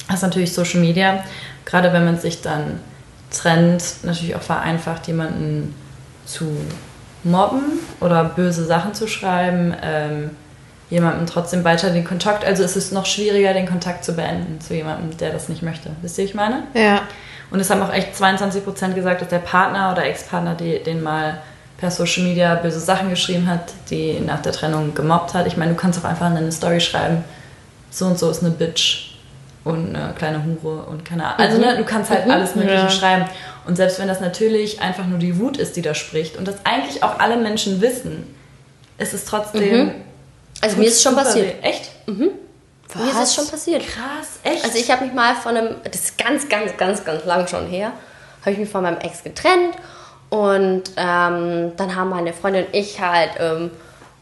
[0.07, 1.25] Das ist natürlich Social Media,
[1.65, 2.79] gerade wenn man sich dann
[3.31, 5.75] trennt, natürlich auch vereinfacht, jemanden
[6.25, 6.45] zu
[7.25, 10.29] mobben oder böse Sachen zu schreiben, ähm,
[10.89, 14.73] jemandem trotzdem weiter den Kontakt, also es ist noch schwieriger, den Kontakt zu beenden zu
[14.73, 15.89] jemandem, der das nicht möchte.
[16.01, 16.63] Wisst ihr, ich meine?
[16.73, 17.01] Ja.
[17.51, 21.39] Und es haben auch echt 22% gesagt, dass der Partner oder Ex-Partner, den mal
[21.77, 25.45] per Social Media böse Sachen geschrieben hat, die nach der Trennung gemobbt hat.
[25.47, 27.23] Ich meine, du kannst auch einfach in eine Story schreiben,
[27.91, 29.15] so und so ist eine Bitch
[29.63, 31.39] und eine kleine Hure und keine Ahnung.
[31.39, 32.89] Also ne, du kannst halt alles Mögliche Ja.
[32.89, 33.25] schreiben.
[33.65, 36.55] Und selbst wenn das natürlich einfach nur die Wut ist, die da spricht und das
[36.63, 38.23] eigentlich auch alle Menschen wissen,
[38.97, 39.91] ist es trotzdem...
[40.65, 41.63] Also mir ist es schon passiert.
[41.63, 41.67] weh.
[41.67, 41.91] Echt?
[42.07, 43.83] Mir ist es schon passiert.
[43.85, 44.63] Krass, echt?
[44.63, 47.67] Also ich habe mich mal von einem, das ist ganz, ganz, ganz, ganz lang schon
[47.67, 47.91] her,
[48.41, 49.75] habe ich mich von meinem Ex getrennt
[50.29, 53.71] und ähm, dann haben meine Freundin und ich halt, ähm,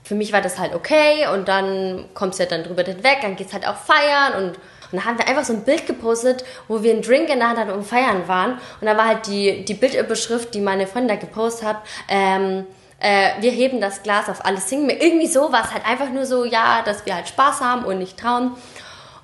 [0.04, 3.36] für mich war das halt okay und dann kommst du ja dann drüber hinweg, dann
[3.36, 4.58] geht's halt auch feiern und, und
[4.92, 7.60] dann haben wir einfach so ein Bild gepostet, wo wir einen Drink in der Hand
[7.60, 11.16] hatten und feiern waren und da war halt die, die Bildüberschrift, die meine Freundin da
[11.16, 11.78] gepostet hat,
[12.10, 12.66] ähm,
[13.04, 14.90] äh, wir heben das Glas auf alles singen.
[14.90, 18.00] Irgendwie so war es halt einfach nur so, ja, dass wir halt Spaß haben und
[18.00, 18.54] nicht trauen.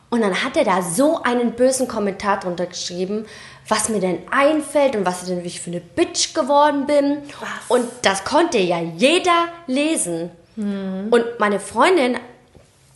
[0.09, 3.25] Und dann hat er da so einen bösen Kommentar drunter geschrieben,
[3.67, 7.19] was mir denn einfällt und was ich denn wie ich für eine Bitch geworden bin.
[7.69, 10.31] Und das konnte ja jeder lesen.
[11.11, 12.17] Und meine Freundin,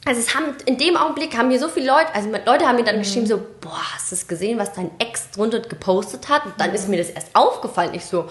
[0.05, 2.83] also es haben in dem Augenblick haben mir so viele Leute, also Leute haben mir
[2.83, 6.45] dann geschrieben so, boah, hast du es gesehen, was dein Ex drunter gepostet hat?
[6.45, 7.93] Und dann ist mir das erst aufgefallen.
[7.93, 8.27] Ich so,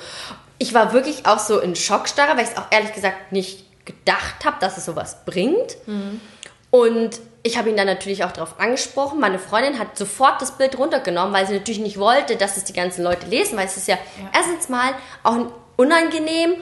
[0.63, 4.45] ich war wirklich auch so in Schockstarre, weil ich es auch ehrlich gesagt nicht gedacht
[4.45, 5.77] habe, dass es sowas bringt.
[6.71, 9.19] Und ich habe ihn dann natürlich auch darauf angesprochen.
[9.19, 12.73] Meine Freundin hat sofort das Bild runtergenommen, weil sie natürlich nicht wollte, dass es die
[12.73, 13.99] ganzen Leute lesen, weil es ist ja,
[14.33, 14.95] erstens mal
[15.25, 15.37] auch
[15.77, 16.55] unangenehm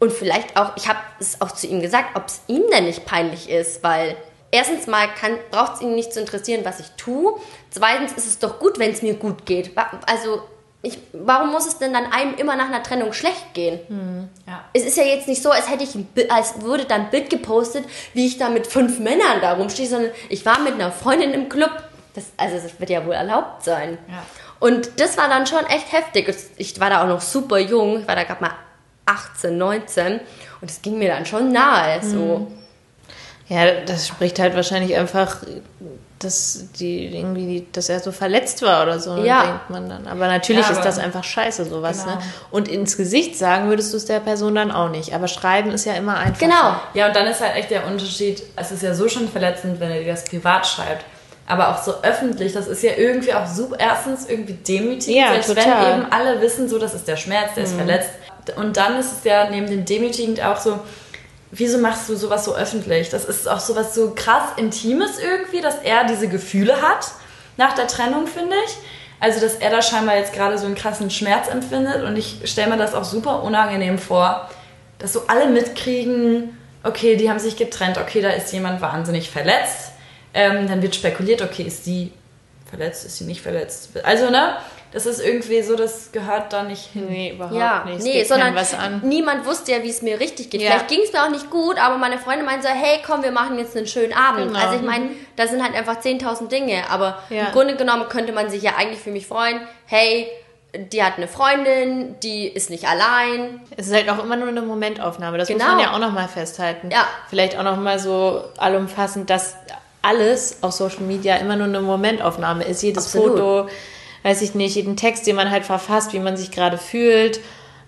[0.00, 3.06] und vielleicht auch, ich habe es auch zu ihm gesagt, ob es ihm denn nicht
[3.06, 4.16] peinlich ist, weil
[4.50, 5.08] erstens mal
[5.50, 7.40] braucht es ihn nicht zu interessieren, was ich tue.
[7.70, 9.70] Zweitens ist es doch gut, wenn es mir gut geht.
[10.06, 10.42] Also
[10.86, 14.28] ich, warum muss es denn dann einem immer nach einer Trennung schlecht gehen?
[14.46, 14.64] Ja.
[14.72, 17.10] Es ist ja jetzt nicht so, als hätte ich, ein Bi- als würde da ein
[17.10, 17.84] Bild gepostet,
[18.14, 21.48] wie ich da mit fünf Männern da rumstehe, sondern ich war mit einer Freundin im
[21.48, 21.70] Club.
[22.14, 23.98] Das, also das wird ja wohl erlaubt sein.
[24.08, 24.22] Ja.
[24.58, 26.34] Und das war dann schon echt heftig.
[26.56, 28.00] Ich war da auch noch super jung.
[28.00, 28.52] Ich war da gerade mal
[29.04, 30.20] 18, 19.
[30.60, 32.02] Und es ging mir dann schon nahe.
[32.02, 32.46] So.
[33.48, 35.42] Ja, das spricht halt wahrscheinlich einfach,
[36.26, 39.42] dass die irgendwie, dass er so verletzt war oder so, Ja.
[39.42, 40.06] denkt man dann.
[40.06, 42.16] Aber natürlich Ja, ist aber- das einfach scheiße, sowas, Genau.
[42.16, 42.22] ne?
[42.50, 45.14] Und ins Gesicht sagen würdest du es der Person dann auch nicht.
[45.14, 46.38] Aber schreiben ist ja immer einfach.
[46.40, 46.76] Genau.
[46.94, 49.90] Ja, und dann ist halt echt der Unterschied, es ist ja so schon verletzend, wenn
[49.90, 51.04] er dir das privat schreibt.
[51.48, 55.48] Aber auch so öffentlich, das ist ja irgendwie auch super, erstens irgendwie demütigend, Ja, selbst
[55.48, 55.86] total.
[55.94, 58.10] wenn eben alle wissen, so, das ist der Schmerz, der ist verletzt.
[58.56, 60.80] Und dann ist es ja neben dem demütigend auch so,
[61.56, 63.08] wieso machst du sowas so öffentlich?
[63.10, 67.10] Das ist auch sowas so krass Intimes irgendwie, dass er diese Gefühle hat
[67.56, 68.76] nach der Trennung, finde ich.
[69.18, 72.70] Also, dass er da scheinbar jetzt gerade so einen krassen Schmerz empfindet und ich stelle
[72.70, 74.50] mir das auch super unangenehm vor,
[74.98, 79.92] dass so alle mitkriegen, okay, die haben sich getrennt, okay, da ist jemand wahnsinnig verletzt.
[80.34, 82.12] Ähm, dann wird spekuliert, okay, ist sie
[82.68, 83.90] verletzt, ist sie nicht verletzt?
[84.02, 84.56] Also, ne?
[84.96, 87.04] Das ist irgendwie so, das gehört da nicht hin.
[87.10, 87.98] Nee, überhaupt Ja, nicht.
[87.98, 89.02] Es nee, geht sondern keinem was an.
[89.04, 90.62] niemand wusste ja, wie es mir richtig geht.
[90.62, 90.70] Ja.
[90.70, 93.30] Vielleicht ging es mir auch nicht gut, aber meine Freundin meinte so, hey, komm, wir
[93.30, 94.46] machen jetzt einen schönen Abend.
[94.48, 94.58] Genau.
[94.58, 97.44] Also ich meine, da sind halt einfach 10.000 Dinge, aber Ja.
[97.48, 100.28] im Grunde genommen könnte man sich ja eigentlich für mich freuen, hey,
[100.74, 103.60] die hat eine Freundin, die ist nicht allein.
[103.76, 105.36] Es ist halt auch immer nur eine Momentaufnahme.
[105.36, 105.72] Das muss Genau.
[105.72, 106.90] man ja auch nochmal festhalten.
[106.90, 107.06] Ja.
[107.28, 109.56] Vielleicht auch nochmal so allumfassend, dass
[110.00, 112.82] alles auf Social Media immer nur eine Momentaufnahme ist.
[112.82, 113.38] Jedes Absolut.
[113.38, 113.68] Foto,
[114.26, 117.38] weiß ich nicht, jeden Text, den man halt verfasst, wie man sich gerade fühlt.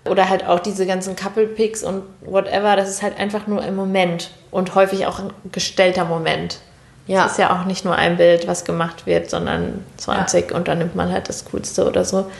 [0.05, 2.77] Oder halt auch diese ganzen Couple-Pics und whatever.
[2.77, 4.31] Das ist halt einfach nur ein Moment.
[4.49, 6.59] Und häufig auch ein gestellter Moment.
[7.07, 7.25] Ja.
[7.25, 10.77] Es ist ja auch nicht nur ein Bild, was gemacht wird, sondern 20 und dann
[10.77, 12.31] nimmt man halt das Coolste oder so.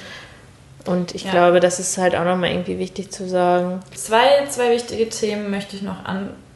[0.86, 1.32] Und ich Ja.
[1.32, 3.82] glaube, das ist halt auch nochmal irgendwie wichtig zu sagen.
[3.94, 6.06] Zwei, zwei wichtige Themen möchte ich noch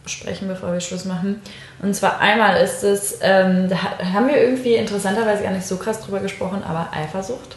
[0.04, 1.42] ansprechen, bevor wir Schluss machen.
[1.82, 5.78] Und zwar einmal ist es, ähm, da ha- haben wir irgendwie interessanterweise gar nicht so
[5.78, 7.56] krass drüber gesprochen, aber Eifersucht.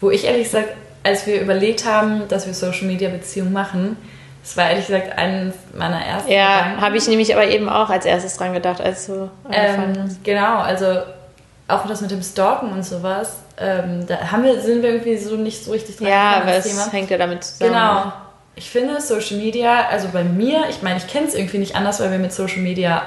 [0.00, 0.68] Wo ich ehrlich gesagt,
[1.02, 3.96] als wir überlegt haben, dass wir Social Media Beziehungen machen,
[4.42, 8.06] das war ehrlich gesagt eines meiner ersten Ja, habe ich nämlich aber eben auch als
[8.06, 10.24] erstes dran gedacht, als du angefangen Ähm, hast.
[10.24, 10.86] genau, also
[11.68, 15.36] auch das mit dem Stalken und sowas, ähm, da haben wir, sind wir irgendwie so
[15.36, 17.72] nicht so richtig dran Ja, aber ans es hängt ja damit zusammen.
[17.72, 18.12] Genau.
[18.60, 21.98] Ich finde Social Media, also bei mir, ich meine, ich kenne es irgendwie nicht anders,
[21.98, 23.04] weil wir mit Social Media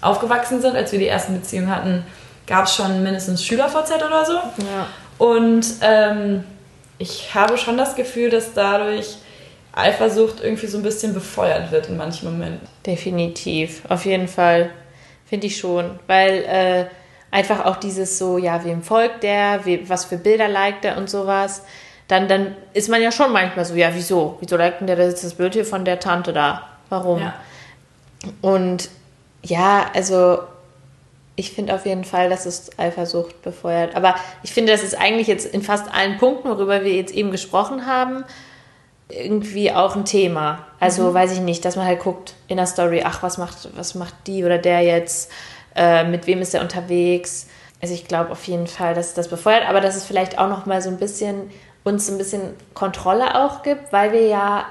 [0.00, 2.04] aufgewachsen sind, als wir die ersten Beziehungen hatten,
[2.44, 4.32] gab es schon mindestens Schüler-VZ oder so.
[4.32, 4.88] Ja.
[5.18, 6.42] Und ähm,
[6.98, 9.18] ich habe schon das Gefühl, dass dadurch
[9.72, 12.66] Eifersucht irgendwie so ein bisschen befeuert wird in manchen Momenten.
[12.84, 14.70] Definitiv, auf jeden Fall.
[15.24, 16.00] Finde ich schon.
[16.08, 16.86] Weil äh,
[17.30, 21.08] einfach auch dieses so, ja, wem folgt der, we, was für Bilder liked er und
[21.08, 21.62] sowas.
[22.08, 24.36] Dann, dann ist man ja schon manchmal so, ja, wieso?
[24.40, 26.62] Wieso liked denn der jetzt das Bild hier von der Tante da?
[26.88, 27.20] Warum?
[27.20, 27.34] Ja.
[28.42, 28.90] Und
[29.42, 30.38] ja, also
[31.36, 33.94] ich finde auf jeden Fall, dass es Eifersucht befeuert.
[33.94, 37.30] Aber ich finde, das ist eigentlich jetzt in fast allen Punkten, worüber wir jetzt eben
[37.30, 38.24] gesprochen haben,
[39.08, 40.66] irgendwie auch ein Thema.
[40.80, 43.94] Also weiß ich nicht, dass man halt guckt in der Story, ach, was macht, was
[43.94, 45.30] macht die oder der jetzt,
[45.76, 47.46] äh, mit wem ist er unterwegs.
[47.82, 50.48] Also ich glaube auf jeden Fall, dass es das befeuert, aber dass es vielleicht auch
[50.48, 51.50] noch mal so ein bisschen
[51.86, 52.42] uns ein bisschen
[52.74, 54.66] Kontrolle auch gibt, weil wir ja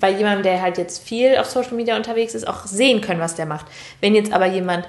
[0.00, 3.34] bei jemandem, der halt jetzt viel auf Social Media unterwegs ist, auch sehen können, was
[3.34, 3.66] der macht.
[4.00, 4.86] Wenn jetzt aber jemand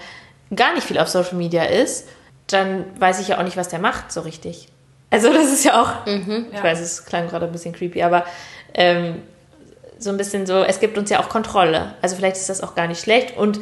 [0.55, 2.07] gar nicht viel auf Social Media ist,
[2.47, 4.69] dann weiß ich ja auch nicht, was der macht so richtig.
[5.09, 8.25] Also das ist ja auch, ich weiß, es klang gerade ein bisschen creepy, aber
[8.73, 9.21] ähm,
[9.97, 11.95] so ein bisschen so, es gibt uns ja auch Kontrolle.
[12.01, 13.59] Also vielleicht ist das auch gar nicht schlecht und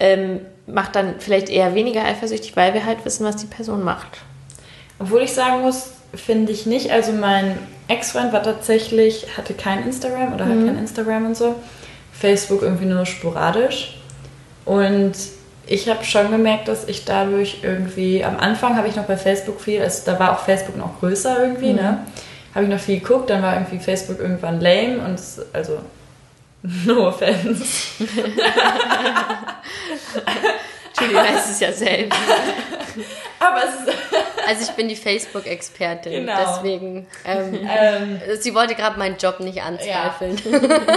[0.00, 4.18] ähm, macht dann vielleicht eher weniger eifersüchtig, weil wir halt wissen, was die Person macht.
[4.98, 6.90] Obwohl ich sagen muss, finde ich nicht.
[6.90, 7.58] Also mein
[7.88, 11.54] Ex-Freund war tatsächlich, hatte kein Instagram oder hat kein Instagram und so.
[12.12, 13.98] Facebook irgendwie nur sporadisch.
[14.64, 15.12] Und
[15.66, 19.60] ich habe schon gemerkt, dass ich dadurch irgendwie, am Anfang habe ich noch bei Facebook
[19.60, 21.98] viel, also da war auch Facebook noch größer irgendwie, ne?
[22.54, 25.78] Habe ich noch viel geguckt, dann war irgendwie Facebook irgendwann lame und es- also
[26.86, 27.64] no offense.
[31.00, 32.18] Julie weiß es ja selbst.
[33.38, 33.98] Aber es ist,
[34.48, 36.32] Also ich bin die Facebook-Expertin, Genau.
[36.38, 37.06] deswegen.
[37.24, 40.40] Ähm, ähm, sie wollte gerade meinen Job nicht anzweifeln.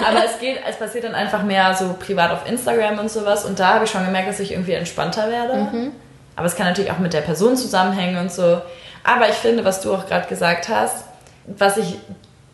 [0.07, 3.45] Aber es geht, es passiert dann einfach mehr so privat auf Instagram und sowas.
[3.45, 5.91] Und da habe ich schon gemerkt, dass ich irgendwie entspannter werde.
[6.35, 8.61] Aber es kann natürlich auch mit der Person zusammenhängen und so.
[9.03, 11.05] Aber ich finde, was du auch gerade gesagt hast,
[11.47, 11.95] was ich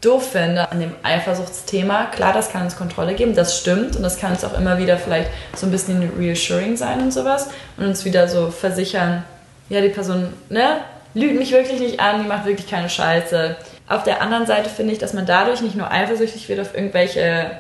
[0.06, 3.96] doof finde an dem Eifersuchtsthema, klar, das kann uns Kontrolle geben, das stimmt.
[3.96, 7.50] Und das kann uns auch immer wieder vielleicht so ein bisschen reassuring sein und sowas.
[7.78, 9.24] Und uns wieder so versichern,
[9.70, 10.82] ja, die Person, ne,
[11.14, 13.56] lügt mich wirklich nicht an, die macht wirklich keine Scheiße.
[13.88, 17.52] Auf der anderen Seite finde ich, dass man dadurch nicht nur eifersüchtig wird auf irgendwelche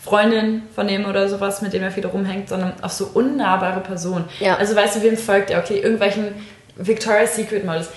[0.00, 4.26] Freundinnen von dem oder sowas, mit dem er viel rumhängt, sondern auf so unnahbare Personen.
[4.40, 4.56] Ja.
[4.56, 5.60] Also weißt du, wem folgt er?
[5.60, 6.34] Okay, irgendwelchen
[6.76, 7.88] Victoria's Secret Models.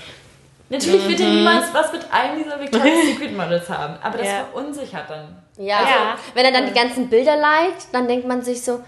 [0.70, 4.46] Natürlich wird er niemals was mit einem dieser Victoria's Secret Models haben, aber das Ja.
[4.52, 5.36] verunsichert dann.
[5.58, 8.82] Ja, Also- also, wenn er dann die ganzen Bilder liked, dann denkt man sich so,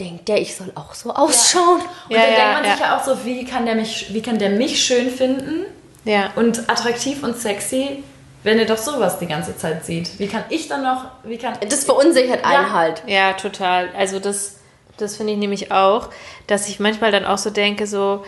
[0.00, 1.80] denkt der, ich soll auch so ausschauen?
[2.08, 2.70] Und Ja, dann ja, denkt man ja.
[2.72, 5.66] sich ja auch so, wie kann der mich, wie kann der mich schön finden
[6.04, 6.30] Ja.
[6.36, 8.02] und attraktiv und sexy,
[8.44, 10.18] wenn er doch sowas die ganze Zeit sieht?
[10.18, 12.72] Wie kann ich dann noch, wie kann Das verunsichert einen Ja.
[12.72, 13.02] halt.
[13.06, 13.88] Ja, total.
[13.96, 14.56] Also das,
[14.96, 16.08] das finde ich nämlich auch,
[16.48, 18.24] dass ich manchmal dann auch so denke, so,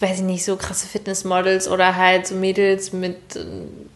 [0.00, 3.16] weiß ich nicht, so krasse Fitnessmodels oder halt so Mädels mit,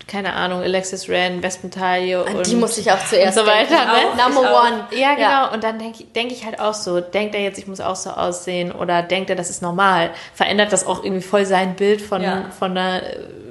[0.07, 3.69] keine Ahnung, Alexis Ren, Westentaille An und die muss ich auch zuerst und so weiter,
[3.77, 4.17] denken.
[4.17, 4.23] ne?
[4.25, 4.65] Number Ich auch.
[4.65, 4.85] one.
[4.99, 5.53] Ja, genau.
[5.55, 8.11] Und dann denke denk ich halt auch so, denkt er jetzt, ich muss auch so
[8.11, 10.11] aussehen oder denkt er, das ist normal?
[10.35, 12.47] Verändert das auch irgendwie voll sein Bild von, Ja.
[12.59, 13.03] von, einer,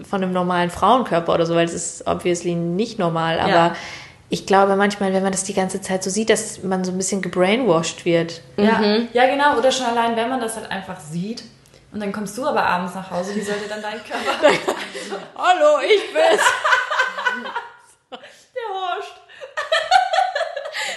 [0.09, 3.39] von einem normalen Frauenkörper oder so, weil es ist obviously nicht normal.
[3.39, 3.75] Aber Ja.
[4.29, 6.97] ich glaube manchmal, wenn man das die ganze Zeit so sieht, dass man so ein
[6.97, 8.41] bisschen gebrainwashed wird.
[8.57, 8.81] Ja,
[9.13, 9.57] ja, genau.
[9.57, 11.43] Oder schon allein, wenn man das halt einfach sieht.
[11.91, 14.35] Und dann kommst du aber abends nach Hause, wie sollte dann dein Körper?
[15.35, 16.43] Hallo, ich bin's.
[18.11, 19.13] Der Horst.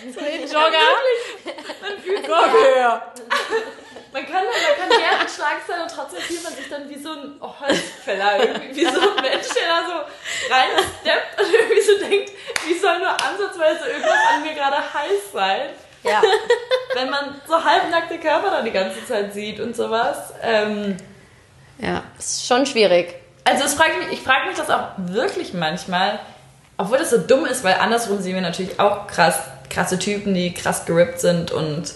[0.19, 0.79] Den Jogger.
[1.81, 3.13] Man fühlt Komm her.
[4.13, 7.41] Man kann, man kann Gärtenschlag sein und trotzdem fühlt man sich dann wie so ein
[7.41, 12.33] Holzfäller, irgendwie wie so ein Mensch, der da so reinsteppt und irgendwie so denkt,
[12.67, 15.71] wie soll nur ansatzweise irgendwas an mir gerade heiß sein.
[16.05, 16.21] Ja.
[16.95, 20.33] Wenn man so halbnackte Körper da die ganze Zeit sieht und sowas.
[20.43, 20.97] Ähm,
[21.79, 22.03] Ja.
[22.19, 23.15] ist schon schwierig.
[23.45, 26.19] also es fragt mich, ich frage mich das auch wirklich manchmal,
[26.77, 29.39] obwohl das so dumm ist, weil andersrum sehen wir natürlich auch krass,
[29.71, 31.93] krasse Typen, die krass gerippt sind und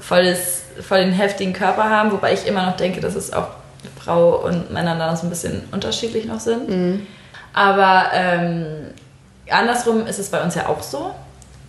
[0.00, 3.48] voll, das, voll den heftigen Körper haben, wobei ich immer noch denke, dass es auch
[4.04, 7.06] Frau und Männer da so ein bisschen unterschiedlich noch sind.
[7.54, 8.90] Aber ähm,
[9.48, 11.14] andersrum ist es bei uns ja auch so.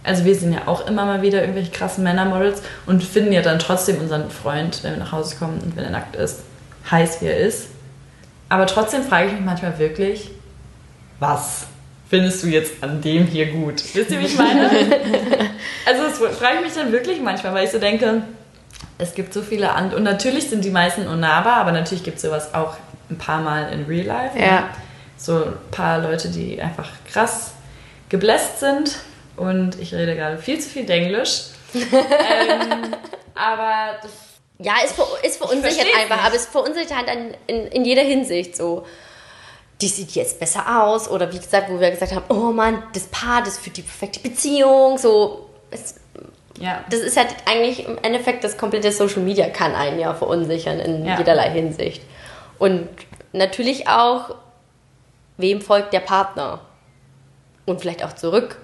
[0.08, 3.60] Also wir sehen ja auch immer mal wieder irgendwelche krassen Männermodels und finden ja dann
[3.60, 6.44] trotzdem unseren Freund, wenn wir nach Hause kommen und wenn er nackt ist,
[6.90, 7.68] heiß wie er ist.
[8.48, 10.32] Aber trotzdem frage ich mich manchmal wirklich,
[11.20, 11.66] was
[12.10, 13.84] findest du jetzt an dem hier gut?
[13.94, 14.70] Wisst ihr, wie ich meine?
[15.86, 18.22] also das frage ich mich dann wirklich manchmal, weil ich so denke,
[18.98, 22.24] es gibt so viele an und natürlich sind die meisten unnahbar, aber natürlich gibt es
[22.24, 22.78] sowas auch
[23.10, 24.40] ein paar Mal in Real Life.
[24.40, 24.70] Ja.
[25.18, 27.52] So ein paar Leute, die einfach krass
[28.08, 29.00] gebläst sind
[29.38, 31.46] und ich rede gerade viel zu viel Denglisch.
[31.74, 31.84] ähm,
[33.36, 34.12] aber das
[34.60, 38.56] Ja, ist, ver ist verunsichert einfach, aber es verunsichert halt an, in, in jeder Hinsicht
[38.56, 38.86] so.
[39.82, 43.04] Die sieht jetzt besser aus oder wie gesagt, wo wir gesagt haben, oh Mann, das
[43.08, 45.48] Paar, das für die perfekte Beziehung, so.
[45.70, 45.96] Es,
[46.60, 46.84] ja.
[46.90, 51.06] das ist halt eigentlich im Endeffekt das komplette Social Media kann einen ja verunsichern in
[51.06, 51.20] Ja.
[51.20, 52.02] jederlei Hinsicht.
[52.58, 52.90] Und
[53.34, 54.34] natürlich auch,
[55.38, 56.62] wem folgt der Partner?
[57.68, 58.58] Und vielleicht auch zurück.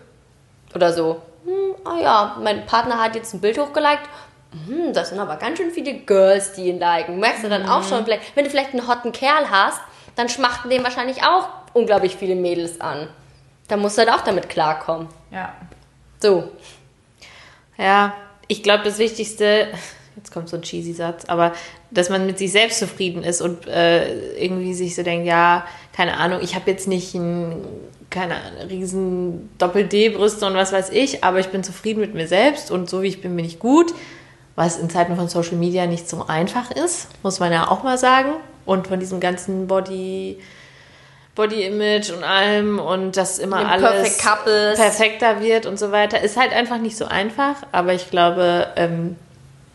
[0.76, 4.09] Oder so, hm, ah ja, mein Partner hat jetzt ein Bild hochgeliked.
[4.67, 7.19] Hm, das sind aber ganz schön viele Girls, die ihn liken.
[7.19, 9.82] Merkst du dann auch schon, vielleicht, wenn du vielleicht einen hotten Kerl hast,
[10.15, 13.07] dann schmachten dem wahrscheinlich auch unglaublich viele Mädels an.
[13.67, 15.07] Da musst du halt auch damit klarkommen.
[15.32, 15.53] ja.
[16.21, 16.49] So.
[17.78, 18.13] Ja,
[18.47, 19.67] ich glaube, das Wichtigste,
[20.15, 21.53] jetzt kommt so ein cheesy Satz, aber
[21.91, 26.17] dass man mit sich selbst zufrieden ist und äh, irgendwie sich so denkt, ja, keine
[26.17, 27.65] Ahnung, ich habe jetzt nicht ein,
[28.14, 28.36] keine
[28.70, 33.01] riesen Doppel-D-Brüste und was weiß ich, aber ich bin zufrieden mit mir selbst und so
[33.01, 33.93] wie ich bin, bin ich gut.
[34.55, 37.97] Was in Zeiten von Social Media nicht so einfach ist, muss man ja auch mal
[37.97, 38.34] sagen.
[38.66, 40.39] Und von diesem ganzen Body,
[41.36, 46.22] Body Image und allem und das immer Dem alles perfekter wird und so weiter.
[46.22, 49.16] Ist halt einfach nicht so einfach, aber ich glaube, ähm,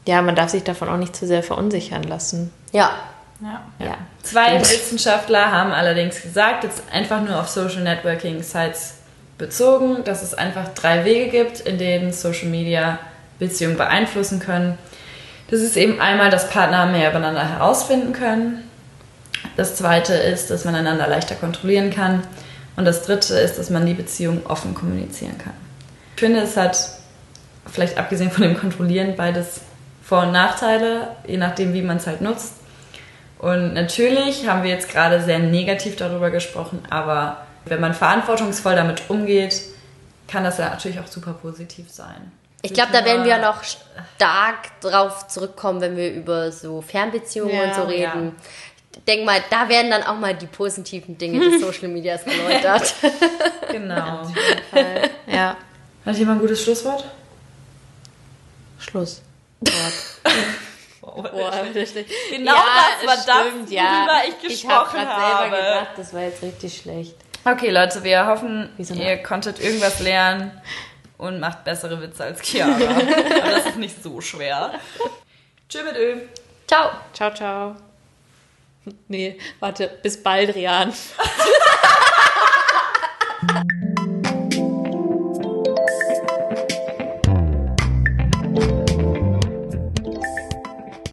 [0.06, 2.52] ja, man darf sich davon auch nicht zu sehr verunsichern lassen.
[2.72, 2.92] Ja.
[3.40, 3.62] Ja.
[3.78, 3.98] Ja.
[4.22, 8.94] Zwei Wissenschaftler haben allerdings gesagt, jetzt einfach nur auf Social Networking Sites
[9.38, 12.98] bezogen, dass es einfach drei Wege gibt, in denen Social Media
[13.38, 14.76] Beziehungen beeinflussen können.
[15.50, 18.64] Das ist eben einmal, dass Partner mehr übereinander herausfinden können.
[19.56, 22.24] Das zweite ist, dass man einander leichter kontrollieren kann.
[22.76, 25.54] Und das dritte ist, dass man die Beziehung offen kommunizieren kann.
[26.16, 26.76] Ich finde, es hat,
[27.70, 29.60] vielleicht abgesehen von dem Kontrollieren, beides
[30.02, 32.54] Vor- und Nachteile, je nachdem, wie man es halt nutzt.
[33.38, 39.02] Und natürlich haben wir jetzt gerade sehr negativ darüber gesprochen, aber wenn man verantwortungsvoll damit
[39.08, 39.62] umgeht,
[40.26, 42.32] kann das ja natürlich auch super positiv sein.
[42.62, 47.64] Ich glaube, da werden wir noch stark drauf zurückkommen, wenn wir über so Fernbeziehungen Ja,
[47.64, 48.12] und so ja.
[48.12, 48.34] reden.
[48.96, 52.94] Ich denke mal, da werden dann auch mal die positiven Dinge des Social Medias erläutert.
[53.70, 54.26] Genau.
[55.26, 55.54] Ja.
[56.06, 57.04] Hat jemand ein gutes Schlusswort?
[61.22, 61.30] Schluss.
[61.32, 63.82] Boah, Genau das war das, stimmt, ja.
[63.82, 65.56] worüber ich Ich habe gesprochen gerade selber habe.
[65.56, 67.14] gedacht, das war jetzt richtig schlecht.
[67.44, 70.60] Okay, Leute, wir hoffen, Wie so eine- ihr konntet irgendwas lernen
[71.16, 72.70] und macht bessere Witze als Chiara.
[72.74, 74.72] Aber das ist nicht so schwer.
[75.68, 76.16] Tschüss mit Ö.
[76.66, 76.90] Ciao.
[77.12, 77.76] Ciao, ciao.
[79.08, 80.92] Nee, warte, bis bald, Rian.